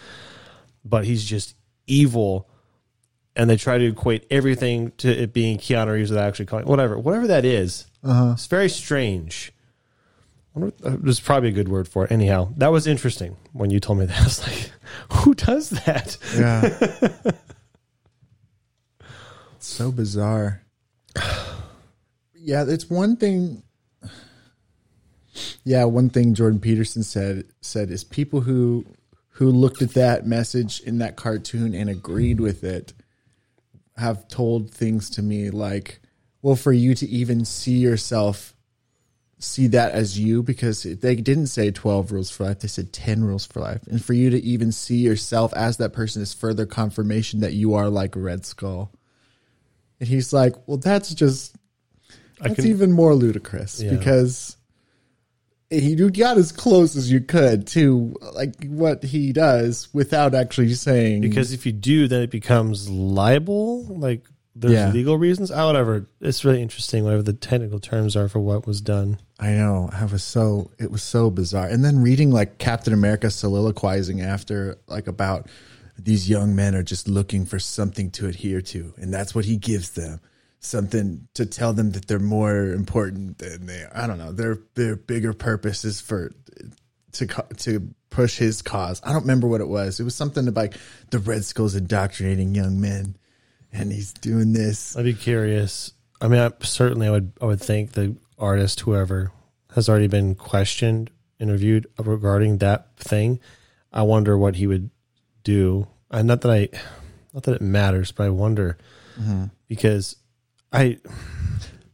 [0.85, 1.55] but he's just
[1.87, 2.47] evil,
[3.35, 6.97] and they try to equate everything to it being Keanu Reeves without actually calling whatever,
[6.97, 7.87] whatever that is.
[8.03, 9.51] It's very strange.
[10.55, 12.11] I wonder- uh, There's probably a good word for it.
[12.11, 14.17] Anyhow, that was interesting when you told me that.
[14.21, 14.71] I was like,
[15.11, 16.17] who does that?
[16.35, 17.31] Yeah.
[19.59, 20.61] so bizarre.
[22.35, 23.63] Yeah, it's one thing.
[25.63, 28.85] Yeah, one thing Jordan Peterson said said is people who
[29.29, 32.93] who looked at that message in that cartoon and agreed with it
[33.97, 35.99] have told things to me like,
[36.41, 38.55] well, for you to even see yourself
[39.39, 42.59] see that as you because they didn't say 12 rules for life.
[42.59, 43.81] They said 10 rules for life.
[43.87, 47.73] And for you to even see yourself as that person is further confirmation that you
[47.73, 48.93] are like a red skull.
[49.99, 51.55] And he's like well that's just
[52.39, 53.91] that's can- even more ludicrous Yeah.
[53.91, 54.55] because
[55.73, 61.21] you got as close as you could to like what he does without actually saying
[61.21, 63.83] Because if you do, then it becomes libel.
[63.85, 64.91] Like there's Yeah.
[64.91, 65.49] legal reasons.
[65.51, 66.07] Ah, whatever.
[66.21, 67.03] It's really interesting.
[67.03, 69.17] Whatever the technical terms are for what was done.
[69.39, 69.89] I know.
[69.91, 71.67] I was so it was so bizarre.
[71.67, 75.47] And then reading like Captain America soliloquizing after like about
[75.97, 79.57] these young men are just looking for something to adhere to, and that's what he
[79.57, 80.19] gives them.
[80.65, 83.91] Something to tell them that they're more important than they are.
[83.93, 84.31] I don't know.
[84.31, 86.31] Their their bigger purpose is for
[87.13, 89.01] to to push his cause.
[89.03, 89.99] I don't remember what it was.
[89.99, 90.75] It was something about like
[91.09, 93.17] the Red Skulls indoctrinating young men,
[93.71, 94.95] and he's doing this.
[94.95, 95.93] I'd be curious.
[96.21, 97.33] I mean, I, certainly, I would.
[97.41, 99.31] I would think the artist, whoever,
[99.75, 103.39] has already been questioned, interviewed regarding that thing.
[103.91, 104.89] I wonder what he would
[105.43, 105.87] do.
[106.09, 106.69] And not that I,
[107.33, 108.77] not that it matters, but I wonder
[109.19, 109.45] mm-hmm.
[109.67, 110.15] because
[110.73, 110.97] I.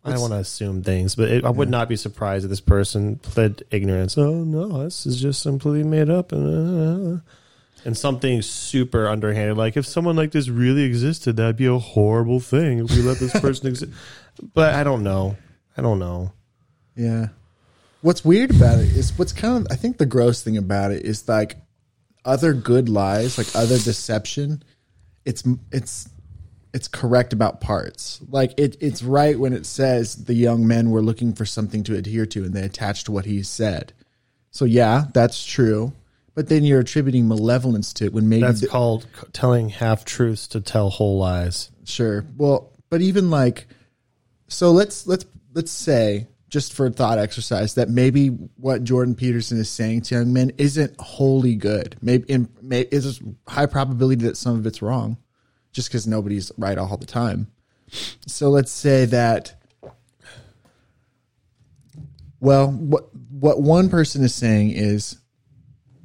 [0.01, 2.61] I don't want to assume things, but it, I would not be surprised if this
[2.61, 4.17] person pled ignorance.
[4.17, 7.21] Oh no, this is just completely made up, and uh,
[7.85, 9.57] and something super underhanded.
[9.57, 13.19] Like if someone like this really existed, that'd be a horrible thing if we let
[13.19, 13.91] this person exist.
[14.53, 15.35] But I don't know.
[15.77, 16.31] I don't know.
[16.95, 17.27] Yeah.
[18.01, 21.05] What's weird about it is what's kind of I think the gross thing about it
[21.05, 21.57] is like
[22.25, 24.63] other good lies, like other deception,
[25.25, 26.09] it's it's
[26.73, 28.21] it's correct about parts.
[28.29, 31.95] Like it it's right when it says the young men were looking for something to
[31.95, 33.93] adhere to and they attached to what he said.
[34.51, 35.93] So yeah, that's true.
[36.35, 40.47] But then you're attributing malevolence to it when maybe That's the- called telling half truths
[40.49, 41.69] to tell whole lies.
[41.83, 42.23] Sure.
[42.37, 43.67] Well, but even like,
[44.47, 49.59] so let's let's let's say just for a thought exercise that maybe what Jordan Peterson
[49.59, 51.95] is saying to young men isn't wholly good.
[52.01, 55.17] Maybe in may, is high probability that some of it's wrong,
[55.71, 57.47] just because nobody's right all the time.
[58.27, 59.55] So let's say that.
[62.39, 65.19] Well, what what one person is saying is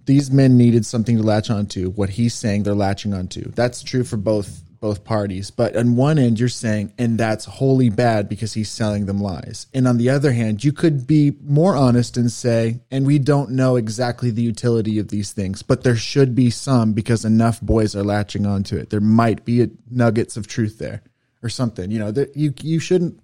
[0.07, 1.91] these men needed something to latch onto.
[1.91, 3.51] What he's saying they're latching onto.
[3.53, 5.51] That's true for both both parties.
[5.51, 9.67] But on one end, you're saying, and that's wholly bad because he's selling them lies.
[9.73, 13.53] And on the other hand, you could be more honest and say, and we don't
[13.53, 17.97] know exactly the utility of these things, but there should be some because enough boys
[17.97, 18.91] are latching onto it.
[18.91, 21.03] There might be nuggets of truth there
[21.43, 21.91] or something.
[21.91, 23.19] You know, that you you shouldn't.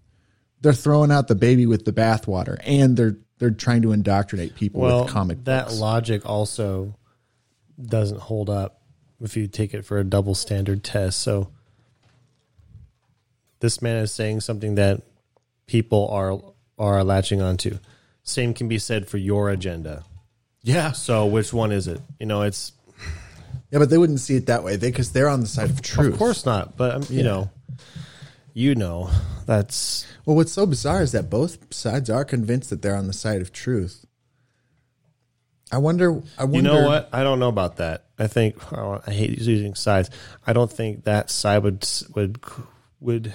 [0.63, 4.81] They're throwing out the baby with the bathwater, and they're they're trying to indoctrinate people
[4.81, 5.79] Well, with comic that books.
[5.79, 6.97] logic also
[7.79, 8.80] doesn't hold up
[9.21, 11.21] if you take it for a double standard test.
[11.21, 11.51] So
[13.61, 15.03] this man is saying something that
[15.67, 16.41] people are
[16.79, 17.79] are latching onto.
[18.23, 20.05] Same can be said for your agenda.
[20.63, 22.01] yeah, So which one is it?
[22.19, 22.73] You know, it's
[23.71, 24.77] Yeah, but they wouldn't see it that way.
[24.77, 26.13] They because they're on the side of truth.
[26.15, 27.51] of course not, but um, you know,
[28.55, 29.11] you know,
[29.47, 33.13] that's Well, what's so bizarre is that both sides are convinced that they're on the
[33.13, 34.05] side of truth.
[35.73, 36.23] I wonder.
[36.37, 36.57] I wonder.
[36.57, 37.09] You know what?
[37.13, 38.07] I don't know about that.
[38.21, 40.11] I think oh, I hate using sides.
[40.47, 42.39] I don't think that side would would
[43.01, 43.33] would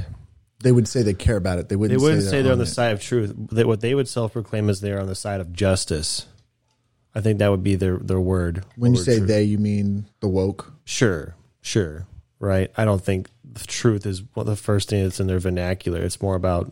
[0.61, 1.69] They would say they care about it.
[1.69, 1.99] They wouldn't.
[1.99, 2.67] They wouldn't say they're on the it.
[2.67, 3.33] side of truth.
[3.51, 6.27] That what they would self proclaim is they're on the side of justice.
[7.15, 8.63] I think that would be their their word.
[8.75, 9.27] When you say truth.
[9.27, 10.71] they, you mean the woke.
[10.85, 12.05] sure, sure,
[12.39, 12.71] right?
[12.77, 16.01] I don't think the truth is what the first thing that's in their vernacular.
[16.01, 16.71] It's more about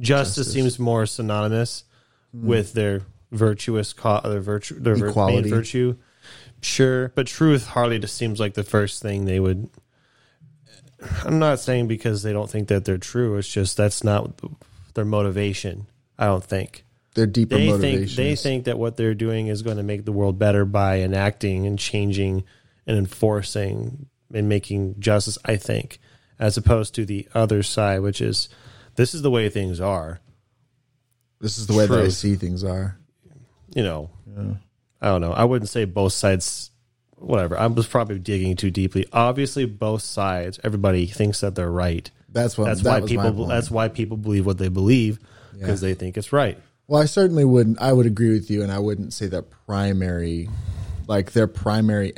[0.00, 0.52] justice.
[0.52, 1.84] Seems more synonymous
[2.32, 2.46] hmm.
[2.46, 5.96] with their virtuous co- their virtue their vir- main virtue.
[6.64, 9.68] Sure, but truth hardly just seems like the first thing they would.
[11.22, 13.36] I'm not saying because they don't think that they're true.
[13.36, 14.40] It's just that's not
[14.94, 15.86] their motivation.
[16.18, 16.84] I don't think.
[17.14, 20.12] their deeper they think they think that what they're doing is going to make the
[20.12, 22.44] world better by enacting and changing
[22.86, 25.36] and enforcing and making justice.
[25.44, 25.98] I think,
[26.38, 28.48] as opposed to the other side, which is
[28.94, 30.20] this is the way things are.
[31.40, 32.98] this is the way that I see things are.
[33.74, 34.10] You know,
[35.04, 35.32] I don't know.
[35.32, 36.70] I wouldn't say both sides.
[37.16, 37.58] Whatever.
[37.58, 39.06] I was probably digging too deeply.
[39.12, 40.58] Obviously, both sides.
[40.64, 42.10] Everybody thinks that they're right.
[42.30, 42.64] That's what.
[42.64, 43.46] That's that why people.
[43.46, 45.18] That's why people believe what they believe
[45.52, 46.58] because they think it's right.
[46.86, 47.82] Well, I certainly wouldn't.
[47.82, 50.48] I would agree with you, and I wouldn't say that primary,
[51.06, 52.14] like their primary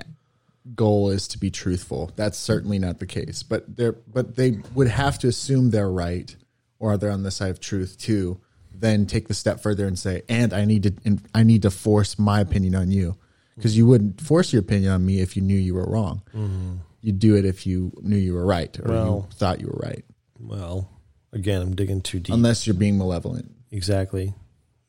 [0.77, 2.13] goal is to be truthful.
[2.15, 3.43] That's certainly not the case.
[3.43, 6.35] But they're but they would have to assume they're right,
[6.79, 8.41] or they're on the side of truth too.
[8.79, 11.71] Then take the step further and say, and I need to, and I need to
[11.71, 13.17] force my opinion on you,
[13.57, 16.23] because you wouldn't force your opinion on me if you knew you were wrong.
[16.35, 16.75] Mm-hmm.
[17.01, 19.81] You'd do it if you knew you were right, or Well- you thought you were
[19.83, 20.05] right,
[20.39, 20.91] Well,
[21.33, 22.35] again, I'm digging too deep.
[22.35, 23.51] unless you're being malevolent.
[23.71, 24.35] Exactly.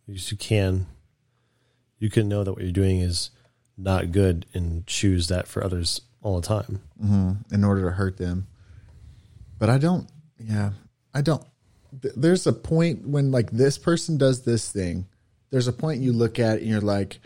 [0.05, 0.87] You can
[1.99, 3.31] you can know that what you're doing is
[3.77, 6.81] not good and choose that for others all the time.
[7.03, 7.53] Mm-hmm.
[7.53, 8.47] in order to hurt them.
[9.59, 10.07] But I don't,
[10.39, 10.71] yeah,
[11.13, 11.43] I don't.
[12.01, 15.07] Th- There's a point when, like, this person does this thing.
[15.49, 17.19] There's a point you look at and you're like,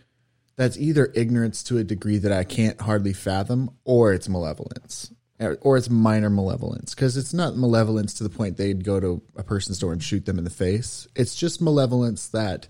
[0.56, 5.58] that's either ignorance to a degree that I can't hardly fathom, or it's malevolence, or
[5.62, 6.94] or it's minor malevolence.
[6.94, 10.26] Because it's not malevolence to the point they'd go to a person's door and shoot
[10.26, 11.08] them in the face.
[11.16, 12.68] It's just malevolence that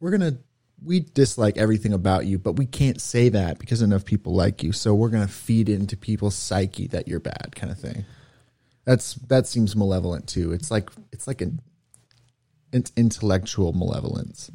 [0.00, 0.38] we're gonna
[0.82, 4.72] we dislike everything about you, but we can't say that because enough people like you.
[4.72, 8.04] So we're gonna feed into people's psyche that you're bad, kind of thing.
[8.84, 10.52] That's that seems malevolent too.
[10.52, 11.60] It's like it's like an
[12.72, 14.50] it's intellectual malevolence.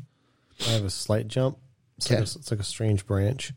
[0.67, 1.57] I have a slight jump.
[1.97, 3.53] It's, like a, it's like a strange branch.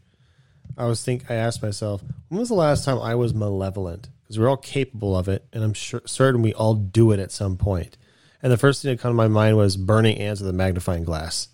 [0.77, 4.09] I was think I asked myself, when was the last time I was malevolent?
[4.23, 7.33] Because we're all capable of it, and I'm sure certain we all do it at
[7.33, 7.97] some point.
[8.43, 11.05] And the first thing that came to my mind was burning ants with a magnifying
[11.05, 11.49] glass,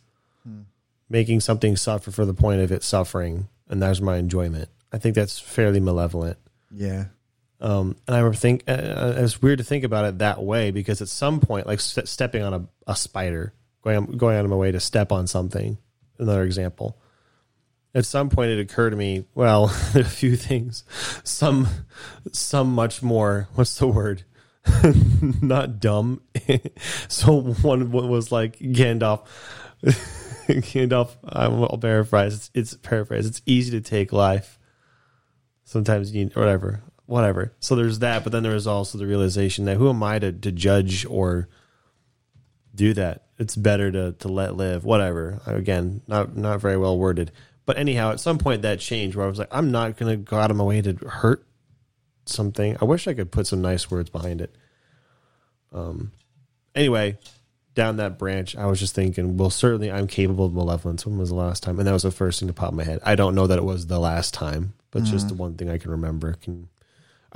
[0.46, 0.62] hmm.
[1.08, 4.68] making something suffer for the point of it suffering, and that's my enjoyment.
[4.92, 6.38] I think that's fairly malevolent.
[6.70, 7.06] Yeah.
[7.60, 10.70] Um, and I remember think uh, uh, it's weird to think about it that way
[10.70, 14.50] because at some point, like st- stepping on a, a spider, going going out of
[14.50, 15.78] my way to step on something.
[16.18, 16.98] Another example.
[17.94, 19.24] At some point, it occurred to me.
[19.34, 20.84] Well, a few things.
[21.24, 21.66] Some,
[22.30, 23.48] some much more.
[23.54, 24.24] What's the word?
[25.40, 26.20] Not dumb.
[27.08, 29.26] so one was like Gandalf.
[29.82, 31.16] Gandalf.
[31.26, 32.34] I'll paraphrase.
[32.34, 33.24] It's, it's paraphrase.
[33.24, 34.58] It's easy to take life
[35.66, 37.52] sometimes you need whatever whatever.
[37.60, 40.32] So there's that but then there is also the realization that who am i to,
[40.32, 41.48] to judge or
[42.74, 43.22] do that?
[43.38, 45.40] It's better to, to let live whatever.
[45.46, 47.32] Again not not very well worded.
[47.64, 50.16] But anyhow at some point that changed where i was like i'm not going to
[50.16, 51.46] go out of my way to hurt
[52.26, 52.76] something.
[52.80, 54.54] I wish i could put some nice words behind it.
[55.72, 56.12] Um
[56.74, 57.18] anyway
[57.74, 61.06] down that branch i was just thinking well certainly i'm capable of malevolence.
[61.06, 61.78] When was the last time?
[61.78, 63.00] And that was the first thing to pop in my head.
[63.04, 65.78] I don't know that it was the last time but just the one thing i
[65.78, 66.34] can remember.
[66.34, 66.68] Can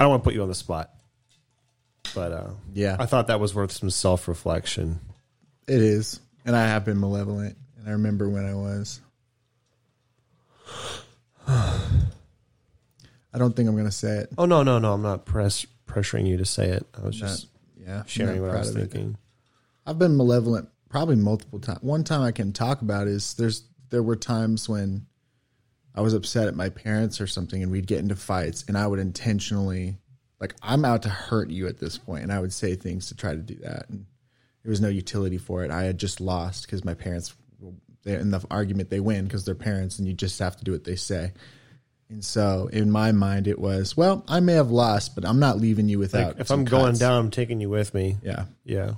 [0.01, 0.91] i don't want to put you on the spot
[2.15, 2.97] but uh Yeah.
[2.99, 4.99] i thought that was worth some self-reflection
[5.69, 6.19] It is.
[6.45, 7.57] And I have been malevolent.
[7.79, 9.01] And I remember when I was.
[11.47, 14.31] I don't think I'm gonna say it.
[14.39, 17.47] oh no no no i'm not press pressuring you to say it i was just
[17.79, 18.03] yeah.
[18.07, 18.91] Sharing what i was of it.
[18.91, 19.17] thinking
[19.87, 21.81] I've been malevolent probably multiple times.
[21.83, 25.07] One time I can talk about is there's there were times when
[25.95, 28.87] I was upset at my parents or something and we'd get into fights and I
[28.87, 29.97] would intentionally
[30.41, 33.17] like I'm out to hurt you at this point and I would say things to
[33.17, 34.07] try to do that and
[34.63, 35.71] there was no utility for it.
[35.71, 37.35] I had just lost because my parents
[38.05, 40.85] in the argument they win because they're parents and you just have to do what
[40.85, 41.33] they say.
[42.09, 45.59] And so in my mind it was, well, I may have lost, but I'm not
[45.59, 48.47] leaving you without like if i'm going down i'm taking you with me Yeah.
[48.65, 48.95] yeah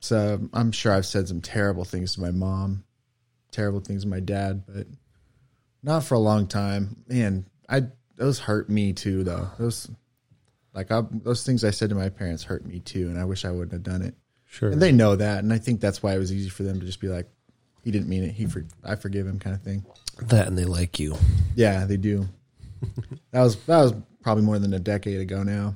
[0.00, 2.84] So I'm sure I've said some terrible things to my mom,
[3.50, 4.86] terrible things to my dad, but
[5.82, 6.96] not for a long time.
[7.08, 7.84] Man, I
[8.16, 9.48] those hurt me too, though.
[9.58, 9.90] Those
[10.74, 13.44] like I, those things I said to my parents hurt me too, and I wish
[13.44, 14.14] I wouldn't have done it.
[14.46, 16.80] sure And they know that, and I think that's why it was easy for them
[16.80, 17.28] to just be like,
[17.82, 18.32] "He didn't mean it.
[18.32, 19.84] He for, I forgive him," kind of thing.
[20.22, 21.16] that and they like you
[21.54, 22.26] Yeah, they do.
[23.32, 25.74] that was that was probably more than a decade ago now.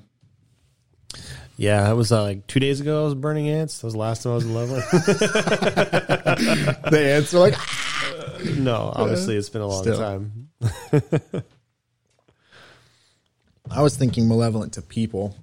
[1.56, 3.98] yeah it was uh, like two days ago i was burning ants that was the
[3.98, 4.90] last time i was in love with.
[6.90, 7.54] The ants are like,
[8.58, 9.98] no obviously it's been a long Still.
[9.98, 10.48] time
[13.70, 15.36] I was thinking malevolent to people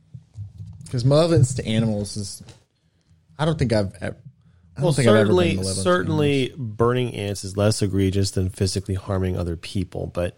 [0.83, 2.43] because malevolence to animals is.
[3.37, 3.93] I don't think I've.
[4.01, 4.17] ever
[4.77, 8.31] I don't well, think I've ever been certainly, to certainly, burning ants is less egregious
[8.31, 10.07] than physically harming other people.
[10.07, 10.37] But,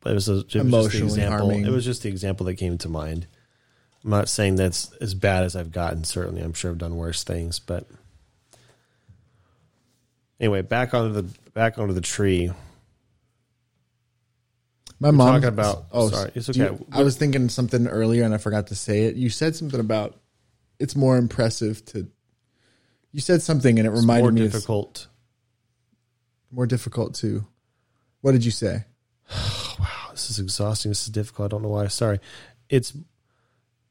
[0.00, 1.38] but it was, a, it was just the Emotionally example.
[1.48, 1.66] harming.
[1.66, 3.26] It was just the example that came to mind.
[4.02, 6.04] I'm not saying that's as bad as I've gotten.
[6.04, 7.58] Certainly, I'm sure I've done worse things.
[7.58, 7.86] But
[10.40, 12.50] Anyway, back onto the back onto the tree.
[15.00, 16.84] My mom talking about- Oh, sorry, it's do you- okay.
[16.92, 19.16] I was thinking something earlier and I forgot to say it.
[19.16, 20.20] You said something about
[20.78, 22.08] it's more impressive to.
[23.12, 25.08] You said something and it More reminded me of difficult.
[26.50, 27.46] more difficult to.
[28.20, 28.84] What did you say?
[29.78, 30.90] Wow, this is exhausting.
[30.92, 31.46] This is difficult.
[31.46, 31.88] I don't know why.
[31.88, 32.20] Sorry.
[32.68, 32.92] It's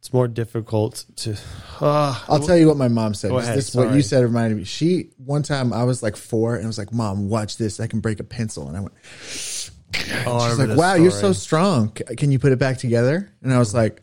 [0.04, 1.38] it's more difficult to.
[1.80, 3.30] Uh, I'll tell you what my mom said.
[3.32, 4.66] Go ahead, This what you said reminded me.
[4.66, 7.80] She one time I was like four and I was like, "Mom, watch this.
[7.80, 11.10] I can break a pencil." And I went, oh, I "She's remember like, wow, you're
[11.10, 11.92] so strong.
[11.92, 14.02] Can you put it back together?" And I was like,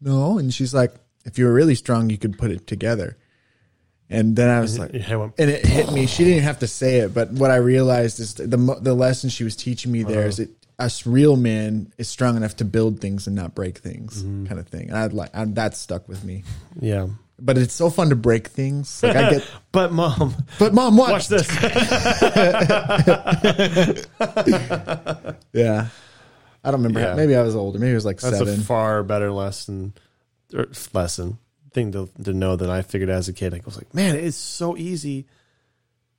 [0.00, 0.92] "No." And she's like,
[1.24, 3.16] "If you were really strong, you could put it together."
[4.10, 6.06] And then I was like, and it hit me.
[6.06, 9.44] She didn't have to say it, but what I realized is the the lesson she
[9.44, 13.26] was teaching me there is it us real men is strong enough to build things
[13.26, 14.46] and not break things, mm-hmm.
[14.46, 14.88] kind of thing.
[14.88, 16.44] And I'd like that stuck with me.
[16.80, 17.08] Yeah.
[17.40, 19.00] But it's so fun to break things.
[19.02, 21.12] Like I get, But mom, but mom, what?
[21.12, 21.48] watch this.
[25.52, 25.88] Yeah,
[26.64, 27.00] I don't remember.
[27.00, 27.14] Yeah.
[27.14, 27.78] Maybe I was older.
[27.78, 28.60] Maybe it was like That's seven.
[28.60, 29.94] a far better lesson
[30.54, 31.38] or lesson
[31.72, 33.54] thing to, to know than I figured as a kid.
[33.54, 35.26] I was like, man, it's so easy.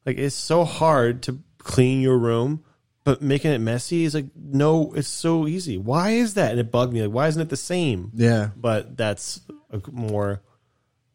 [0.06, 2.64] Like it's so hard to clean your room,
[3.10, 5.78] but making it messy is like no, it's so easy.
[5.78, 6.52] Why is that?
[6.52, 7.02] And it bugged me.
[7.02, 8.12] Like, why isn't it the same?
[8.14, 9.42] yeah, But that's
[9.72, 10.42] a more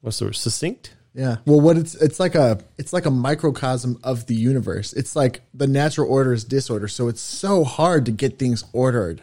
[0.01, 0.34] what's the word?
[0.36, 0.95] Succinct.
[1.14, 1.36] yeah.
[1.47, 4.92] Well, what it's it's like a it's like a microcosm of the universe.
[4.92, 9.22] It's like the natural order is disorder, so it's so hard to get things ordered,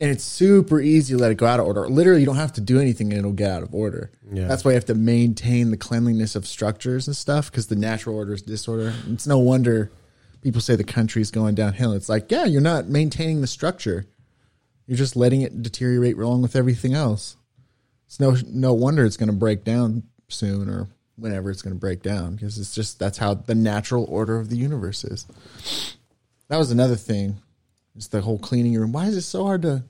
[0.00, 1.86] and it's super easy to let it go out of order.
[1.88, 4.10] Literally, you don't have to do anything, and it'll get out of order.
[4.32, 4.48] Yeah.
[4.48, 8.16] That's why you have to maintain the cleanliness of structures and stuff because the natural
[8.16, 8.94] order is disorder.
[9.10, 9.90] It's no wonder
[10.44, 11.92] people say the country's going downhill.
[11.94, 14.04] It's like, yeah, you're not maintaining the structure.
[14.86, 17.36] You're just letting it deteriorate along with everything else.
[18.06, 21.80] It's no no wonder it's going to break down soon or whenever it's going to
[21.80, 25.26] break down because it's just that's how the natural order of the universe is.
[26.48, 27.38] That was another thing.
[27.96, 28.92] It's the whole cleaning your room.
[28.92, 29.84] Why is it so hard to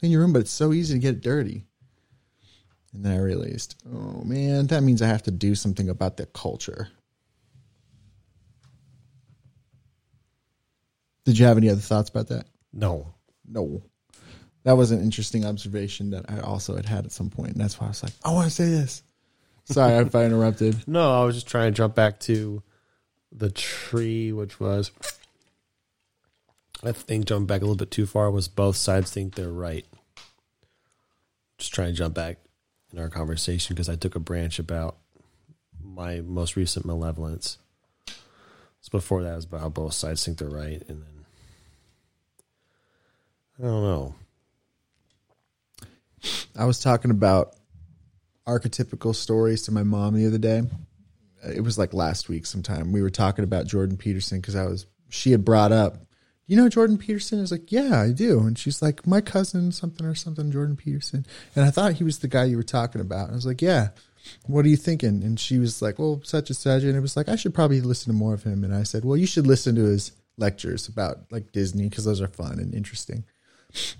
[0.00, 1.64] clean your room, but it's so easy to get dirty?
[2.92, 6.26] And then I realized, oh man, that means I have to do something about the
[6.26, 6.88] culture.
[11.24, 12.46] Did you have any other thoughts about that?
[12.72, 13.14] No.
[13.48, 13.82] No.
[14.64, 17.80] That was an interesting observation that I also had had at some point, and that's
[17.80, 19.02] why I was like, I want to say this.
[19.64, 20.76] Sorry if I interrupted.
[20.88, 22.62] No, I was just trying to jump back to
[23.30, 24.90] the tree, which was
[26.84, 29.86] I think jumping back a little bit too far was both sides think they're right.
[31.58, 32.38] Just trying to jump back
[32.92, 34.96] in our conversation because I took a branch about
[35.82, 37.58] my most recent malevolence.
[38.06, 41.11] So before that was about how both sides think they're right, and then
[43.62, 44.14] I don't know.
[46.58, 47.54] I was talking about
[48.46, 50.62] archetypical stories to my mom the other day.
[51.44, 52.90] It was like last week sometime.
[52.90, 55.98] We were talking about Jordan Peterson because I was she had brought up,
[56.46, 57.38] you know Jordan Peterson?
[57.38, 58.40] I was like, yeah, I do.
[58.40, 61.24] And she's like, my cousin, something or something, Jordan Peterson.
[61.54, 63.26] And I thought he was the guy you were talking about.
[63.26, 63.90] And I was like, yeah.
[64.46, 65.22] What are you thinking?
[65.22, 66.82] And she was like, well, such and such.
[66.82, 68.64] And it was like, I should probably listen to more of him.
[68.64, 72.20] And I said, well, you should listen to his lectures about like Disney because those
[72.20, 73.24] are fun and interesting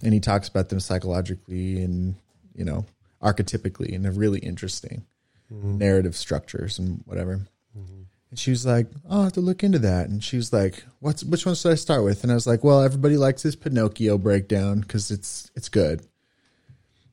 [0.02, 2.14] and he talks about them psychologically and
[2.54, 2.84] you know
[3.22, 5.04] archetypically and they're really interesting
[5.52, 5.78] mm-hmm.
[5.78, 7.46] narrative structures and whatever.
[7.78, 8.02] Mm-hmm.
[8.30, 10.08] And she was like oh i have to look into that.
[10.08, 12.22] And she was like what's which one should i start with?
[12.22, 16.06] And i was like well everybody likes this pinocchio breakdown because it's it's good.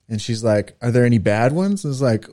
[0.07, 1.84] And she's like are there any bad ones?
[1.84, 2.26] And i was like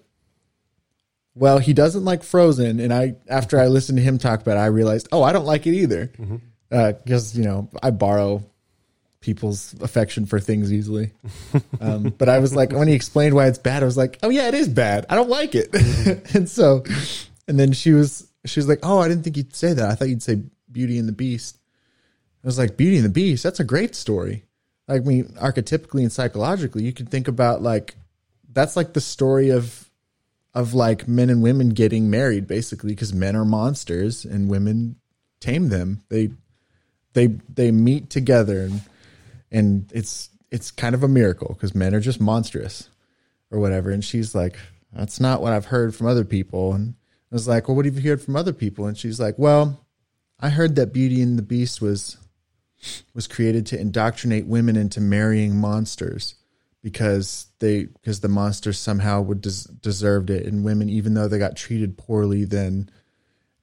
[1.34, 2.80] well he doesn't like frozen.
[2.80, 5.46] And i after i listened to him talk about it i realized oh i don't
[5.46, 6.08] like it either.
[6.18, 6.36] Mm-hmm.
[6.68, 8.42] Uh, because you know i borrow
[9.26, 11.10] people's affection for things easily.
[11.80, 14.30] Um, but I was like, when he explained why it's bad, I was like, oh
[14.30, 15.04] yeah, it is bad.
[15.10, 15.68] I don't like it.
[16.34, 16.84] and so,
[17.48, 19.90] and then she was, she was like, oh, I didn't think you'd say that.
[19.90, 21.58] I thought you'd say Beauty and the Beast.
[22.44, 23.42] I was like, Beauty and the Beast.
[23.42, 24.44] That's a great story.
[24.86, 27.96] Like, I mean, archetypically and psychologically, you can think about like,
[28.52, 29.90] that's like the story of,
[30.54, 34.96] of like men and women getting married, basically, because men are monsters and women
[35.40, 36.04] tame them.
[36.10, 36.30] They,
[37.12, 38.82] they, they meet together and
[39.50, 42.88] and it's it's kind of a miracle because men are just monstrous
[43.50, 43.90] or whatever.
[43.90, 44.58] And she's like
[44.92, 46.72] that's not what i've heard from other people.
[46.72, 46.94] And
[47.30, 48.86] i was like well what have you heard from other people?
[48.86, 49.84] And she's like well
[50.40, 52.18] i heard that beauty and the beast was
[53.14, 56.34] was created to indoctrinate women into marrying monsters
[56.82, 60.46] because they because the monsters somehow would des- deserved it.
[60.46, 62.90] And women even though they got treated poorly then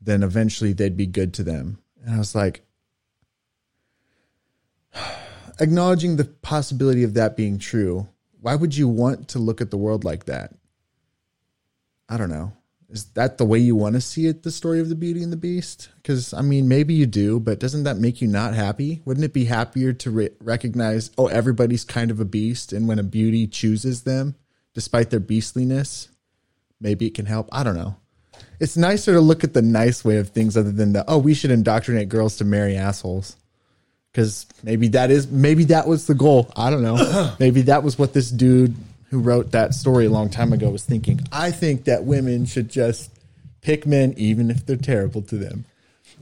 [0.02, 1.80] then eventually they'd be good to them.
[2.04, 2.66] And i was like
[5.60, 8.08] acknowledging the possibility of that being true,
[8.42, 10.54] why would you want to look at the world like that?
[12.10, 12.54] I don't know.
[12.90, 15.32] Is that the way you want to see it, the story of the Beauty and
[15.32, 15.90] the Beast?
[15.96, 19.02] Because, I mean, maybe you do, but doesn't that make you not happy?
[19.04, 23.00] Wouldn't it be happier to re- recognize, oh, everybody's kind of a beast, and when
[23.00, 24.36] a beauty chooses them,
[24.76, 26.10] despite their beastliness,
[26.80, 27.50] maybe it can help?
[27.52, 27.96] I don't know.
[28.60, 31.34] It's nicer to look at the nice way of things other than the, oh, we
[31.34, 33.38] should indoctrinate girls to marry assholes.
[34.14, 36.52] Because maybe that is, maybe that was the goal.
[36.56, 37.36] I don't know.
[37.40, 38.76] maybe that was what this dude
[39.10, 41.20] who wrote that story a long time ago was thinking.
[41.32, 43.12] I think that women should just
[43.62, 45.66] pick men even if they're terrible to them.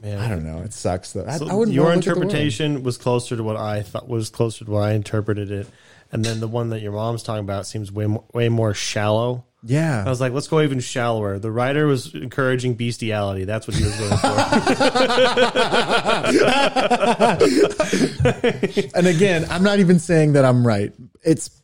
[0.02, 0.18] Man.
[0.18, 0.62] I don't know.
[0.62, 1.28] It sucks though.
[1.38, 2.32] So I wouldn't your wanna look at the world.
[2.32, 5.68] interpretation was closer to what I thought was closer to what I interpreted it,
[6.12, 9.44] and then the one that your mom's talking about seems way more, way more shallow.
[9.64, 10.04] Yeah.
[10.06, 11.38] I was like, let's go even shallower.
[11.38, 13.46] The writer was encouraging bestiality.
[13.46, 14.28] That's what he was going for.
[18.98, 20.94] and again, I'm not even saying that I'm right.
[21.24, 21.62] It's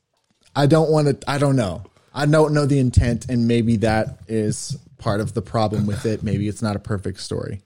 [0.55, 1.29] I don't want to.
[1.29, 1.83] I don't know.
[2.13, 6.23] I don't know the intent, and maybe that is part of the problem with it.
[6.23, 7.61] Maybe it's not a perfect story.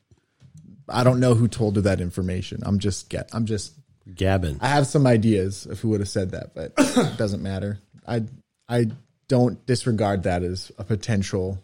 [0.89, 2.61] I don't know who told her that information.
[2.65, 3.29] I'm just get.
[3.33, 3.73] I'm just.
[4.13, 4.57] Gabbin.
[4.61, 7.77] I have some ideas of who would have said that, but it doesn't matter.
[8.05, 8.23] I
[8.67, 8.87] I
[9.31, 11.57] don't disregard that as a potential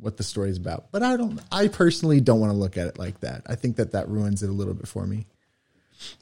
[0.00, 0.90] what the story's about.
[0.90, 1.38] But I don't.
[1.52, 3.42] I personally don't want to look at it like that.
[3.44, 5.26] I think that that ruins it a little bit for me.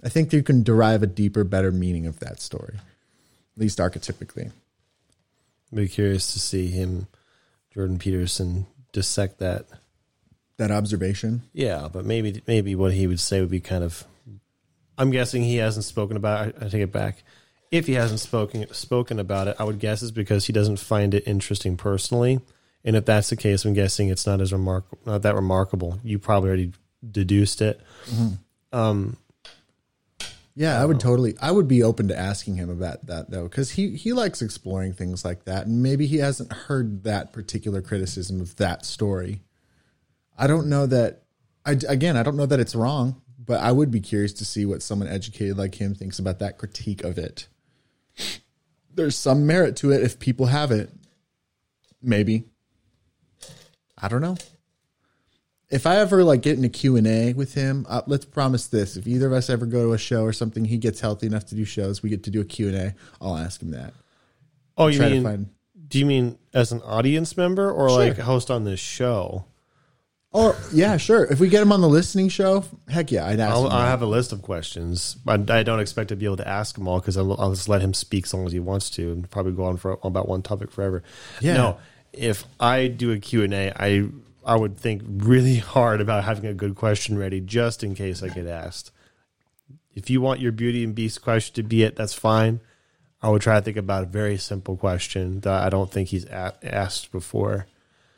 [0.02, 4.50] I think you can derive a deeper, better meaning of that story, at least archetypically.
[5.70, 7.06] I'd Be curious to see him,
[7.72, 9.66] Jordan Peterson, dissect that.
[10.56, 11.42] That observation.
[11.52, 14.04] Yeah, but maybe maybe what he would say would be kind of.
[14.98, 16.48] I'm guessing he hasn't spoken about.
[16.48, 16.56] It.
[16.60, 17.22] I, I take it back.
[17.70, 21.14] If he hasn't spoken spoken about it, I would guess is because he doesn't find
[21.14, 22.40] it interesting personally.
[22.84, 26.00] And if that's the case, I'm guessing it's not as remarkable, not that remarkable.
[26.02, 26.72] You probably already
[27.08, 27.80] deduced it.
[28.72, 29.16] Um,
[30.56, 31.36] Yeah, I would totally.
[31.40, 34.92] I would be open to asking him about that though, because he he likes exploring
[34.94, 39.42] things like that, and maybe he hasn't heard that particular criticism of that story.
[40.36, 41.22] I don't know that.
[41.64, 44.66] I again, I don't know that it's wrong, but I would be curious to see
[44.66, 47.46] what someone educated like him thinks about that critique of it.
[48.94, 50.90] There's some merit to it if people have it.
[52.02, 52.44] Maybe.
[53.96, 54.36] I don't know
[55.70, 58.66] if I ever like get in a Q and A with him, uh, let's promise
[58.66, 61.26] this: if either of us ever go to a show or something, he gets healthy
[61.26, 62.94] enough to do shows, we get to do a Q and A.
[63.20, 63.94] I'll ask him that.
[64.76, 65.22] oh, you Try mean?
[65.22, 65.48] find.
[65.88, 67.98] Do you mean as an audience member or Sure.
[67.98, 69.44] like host on this show?
[70.32, 71.24] Or yeah, sure.
[71.24, 73.72] If we get him on the listening show, heck yeah, I'd ask I'll, him.
[73.72, 75.16] I have a list of questions.
[75.26, 77.68] I, I don't expect to be able to ask them all because I'll, I'll just
[77.68, 80.28] let him speak as long as he wants to, and probably go on for about
[80.28, 81.02] one topic forever.
[81.40, 81.54] Yeah.
[81.54, 81.78] No,
[82.12, 84.08] if I do a Q and A, I
[84.46, 88.28] I would think really hard about having a good question ready just in case I
[88.28, 88.92] get asked.
[89.96, 92.60] If you want your Beauty and Beast question to be it, that's fine.
[93.20, 96.24] I would try to think about a very simple question that I don't think he's
[96.26, 97.66] asked before.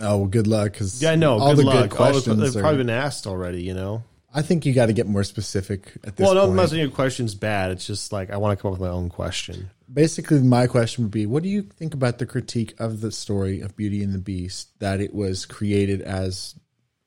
[0.03, 1.39] Oh well, good luck because Yeah, I know.
[1.39, 1.89] all good the luck.
[1.89, 2.39] good questions.
[2.41, 3.63] they've are- probably been asked already.
[3.63, 4.03] You know.
[4.35, 6.57] I think you got to get more specific at this Well, no, point.
[6.57, 7.71] Not your question's bad.
[7.71, 9.69] It's just like I want to come up with my own question.
[9.93, 13.61] Basically, my question would be: What do you think about the critique of the story
[13.61, 16.55] of Beauty and the Beast that it was created as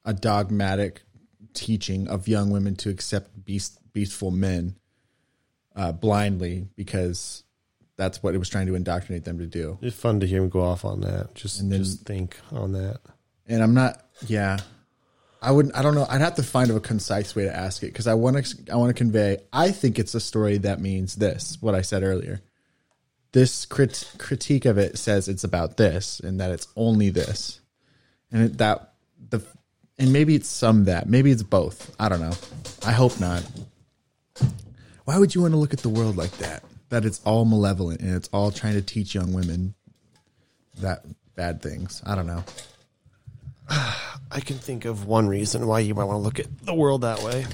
[0.06, 1.02] a dogmatic
[1.56, 4.76] teaching of young women to accept beast, beastful men
[5.76, 7.44] uh, blindly because
[7.98, 9.78] that's what it was trying to indoctrinate them to do?
[9.82, 11.34] It's fun to hear him go off on that.
[11.36, 13.00] Just And then- just think on that.
[13.48, 14.58] And I'm not, yeah.
[15.42, 15.76] I wouldn't.
[15.78, 16.08] I don't know.
[16.10, 18.72] I'd have to find a concise way to ask it because I want to.
[18.74, 19.38] I want to convey.
[19.54, 21.58] I think it's a story that means this.
[21.62, 22.42] What I said earlier.
[23.32, 27.60] This crit, critique of it says it's about this and that it's only this,
[28.32, 28.94] and it, that
[29.30, 29.46] the
[30.00, 31.94] and maybe it's some that maybe it's both.
[32.00, 32.34] I don't know.
[32.84, 33.44] I hope not.
[35.04, 36.64] Why would you want to look at the world like that?
[36.90, 39.74] That it's all malevolent and it's all trying to teach young women
[40.80, 41.06] that
[41.36, 42.02] bad things.
[42.06, 42.44] I don't know.
[43.70, 47.02] I can think of one reason why you might want to look at the world
[47.02, 47.46] that way.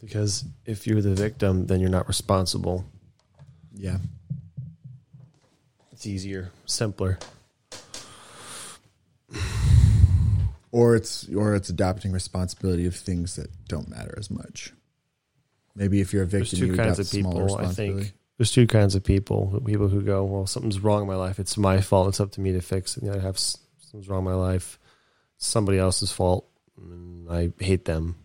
[0.00, 2.84] Because if you're the victim, then you're not responsible.
[3.74, 3.98] Yeah.
[5.92, 7.18] It's easier, simpler.
[10.76, 14.74] or it's or it's adopting responsibility of things that don't matter as much.
[15.76, 17.56] Maybe if you're a There's victim, two you kinds of people.
[17.56, 19.62] I think there's two kinds of people.
[19.64, 21.38] People who go, "Well, something's wrong in my life.
[21.38, 22.08] It's my fault.
[22.08, 23.02] It's up to me to fix it.
[23.04, 24.78] You know, I have something's wrong in my life.
[25.36, 26.48] It's somebody else's fault.
[26.78, 28.16] And I hate them,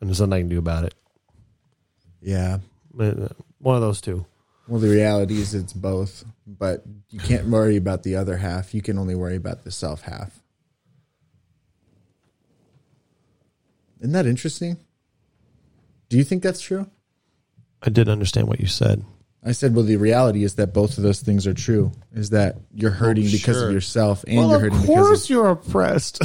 [0.00, 0.94] and there's nothing I can do about it."
[2.20, 2.58] Yeah.
[2.98, 3.28] Uh,
[3.58, 4.24] One of those two.
[4.68, 8.72] Well, the reality is it's both, but you can't worry about the other half.
[8.74, 10.40] You can only worry about the self half.
[14.00, 14.78] Isn't that interesting?
[16.12, 16.90] Do you think that's true?
[17.82, 19.02] I did understand what you said.
[19.42, 21.90] I said, well, the reality is that both of those things are true.
[22.12, 23.68] Is that you're hurting oh, because sure.
[23.68, 26.22] of yourself, and Well, you're of hurting course because of course you're oppressed.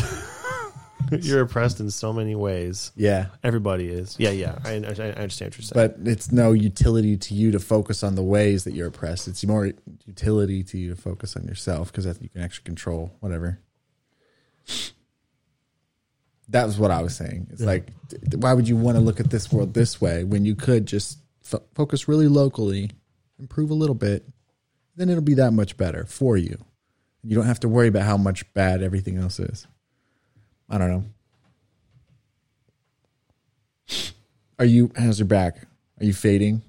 [1.12, 2.92] you're oppressed in so many ways.
[2.98, 3.28] yeah.
[3.46, 4.18] Everybody is.
[4.20, 4.60] Yeah, yeah.
[4.66, 5.72] I, I, I understand what you're saying.
[5.74, 9.30] But it's no utility to you to focus on the ways that you're oppressed.
[9.30, 9.72] It's more
[10.06, 13.62] utility to you to focus on yourself because you can actually control whatever.
[16.50, 17.48] That was what I was saying.
[17.52, 20.24] It's like, d- d- why would you want to look at this world this way
[20.24, 22.92] when you could just fo- focus really locally,
[23.40, 24.26] improve a little bit,
[24.96, 26.58] then it'll be that much better for you.
[27.24, 29.68] You don't have to worry about how much bad everything else is.
[30.70, 31.04] I don't know.
[34.60, 34.92] Are you?
[34.98, 35.58] How's your back?
[36.00, 36.62] Are you fading?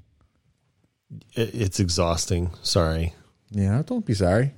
[1.35, 2.51] It's exhausting.
[2.63, 3.15] Sorry.
[3.51, 4.53] Yeah, don't be sorry.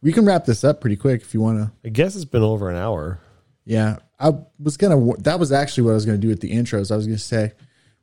[0.00, 1.70] We can wrap this up pretty quick if you want to.
[1.84, 3.20] I guess it's been over an hour.
[3.64, 5.16] Yeah, I was gonna.
[5.18, 6.90] That was actually what I was gonna do at the intros.
[6.90, 7.52] I was gonna say,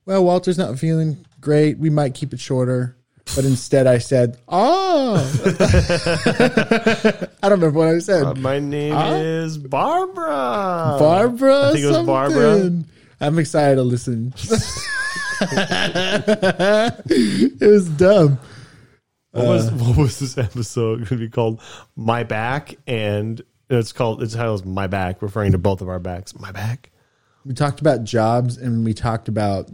[0.06, 1.77] "Well, Walter's not feeling great.
[1.77, 2.95] We might keep it shorter."
[3.36, 5.18] But instead, I said, "Oh."
[7.41, 8.23] I don't remember what I said.
[8.23, 10.98] Uh, my name is Barbara.
[10.99, 11.69] Barbara.
[11.69, 12.72] I think it was Barbara.
[13.22, 14.34] I'm excited to listen.
[17.11, 18.40] it was dumb.
[19.31, 21.61] What was what was this episode going to be called?
[21.95, 26.37] My back, and it's called it's titled My Back, referring to both of our backs.
[26.37, 26.89] My back.
[27.45, 29.69] We talked about jobs and we talked about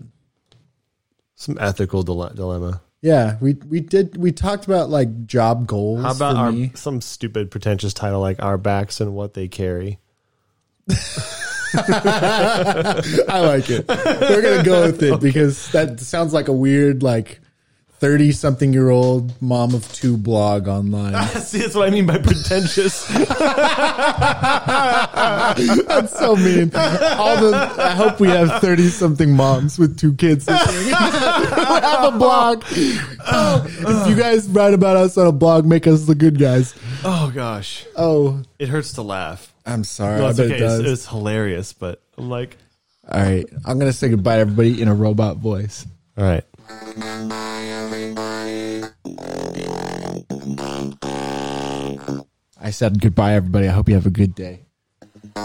[1.35, 2.81] Some ethical dile- dilemma.
[3.01, 6.03] yeah we we did we talked about like job goals.
[6.03, 6.72] How about our me.
[6.76, 9.99] some stupid pretentious title like our backs and what they carry?
[11.77, 13.88] I like it.
[13.88, 17.41] We're gonna go with it because that sounds like a weird like
[17.99, 21.13] thirty something year old mom of two blog online.
[21.39, 23.07] See, that's what I mean by pretentious.
[25.88, 26.72] That's so mean.
[26.76, 30.93] All the I hope we have thirty something moms with two kids listening.
[30.93, 32.63] have a blog.
[33.27, 36.76] Oh, if you guys write about us on a blog, make us the good guys.
[37.03, 39.53] oh gosh, Oh, it hurts to laugh.
[39.65, 40.19] I'm sorry.
[40.19, 40.55] No, it's okay.
[40.55, 40.61] it.
[40.61, 42.57] It's, it's hilarious, but I'm like,
[43.09, 45.85] All right, I'm gonna say goodbye to everybody in a robot voice.
[46.17, 46.43] all right.
[52.57, 53.67] I said goodbye, everybody.
[53.67, 54.65] I hope you have a good day.
[55.35, 55.41] Do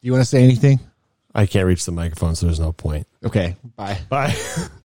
[0.00, 0.80] You want to say anything?
[1.34, 3.06] I can't reach the microphone, so there's no point.
[3.24, 3.98] Okay, bye.
[4.08, 4.34] Bye.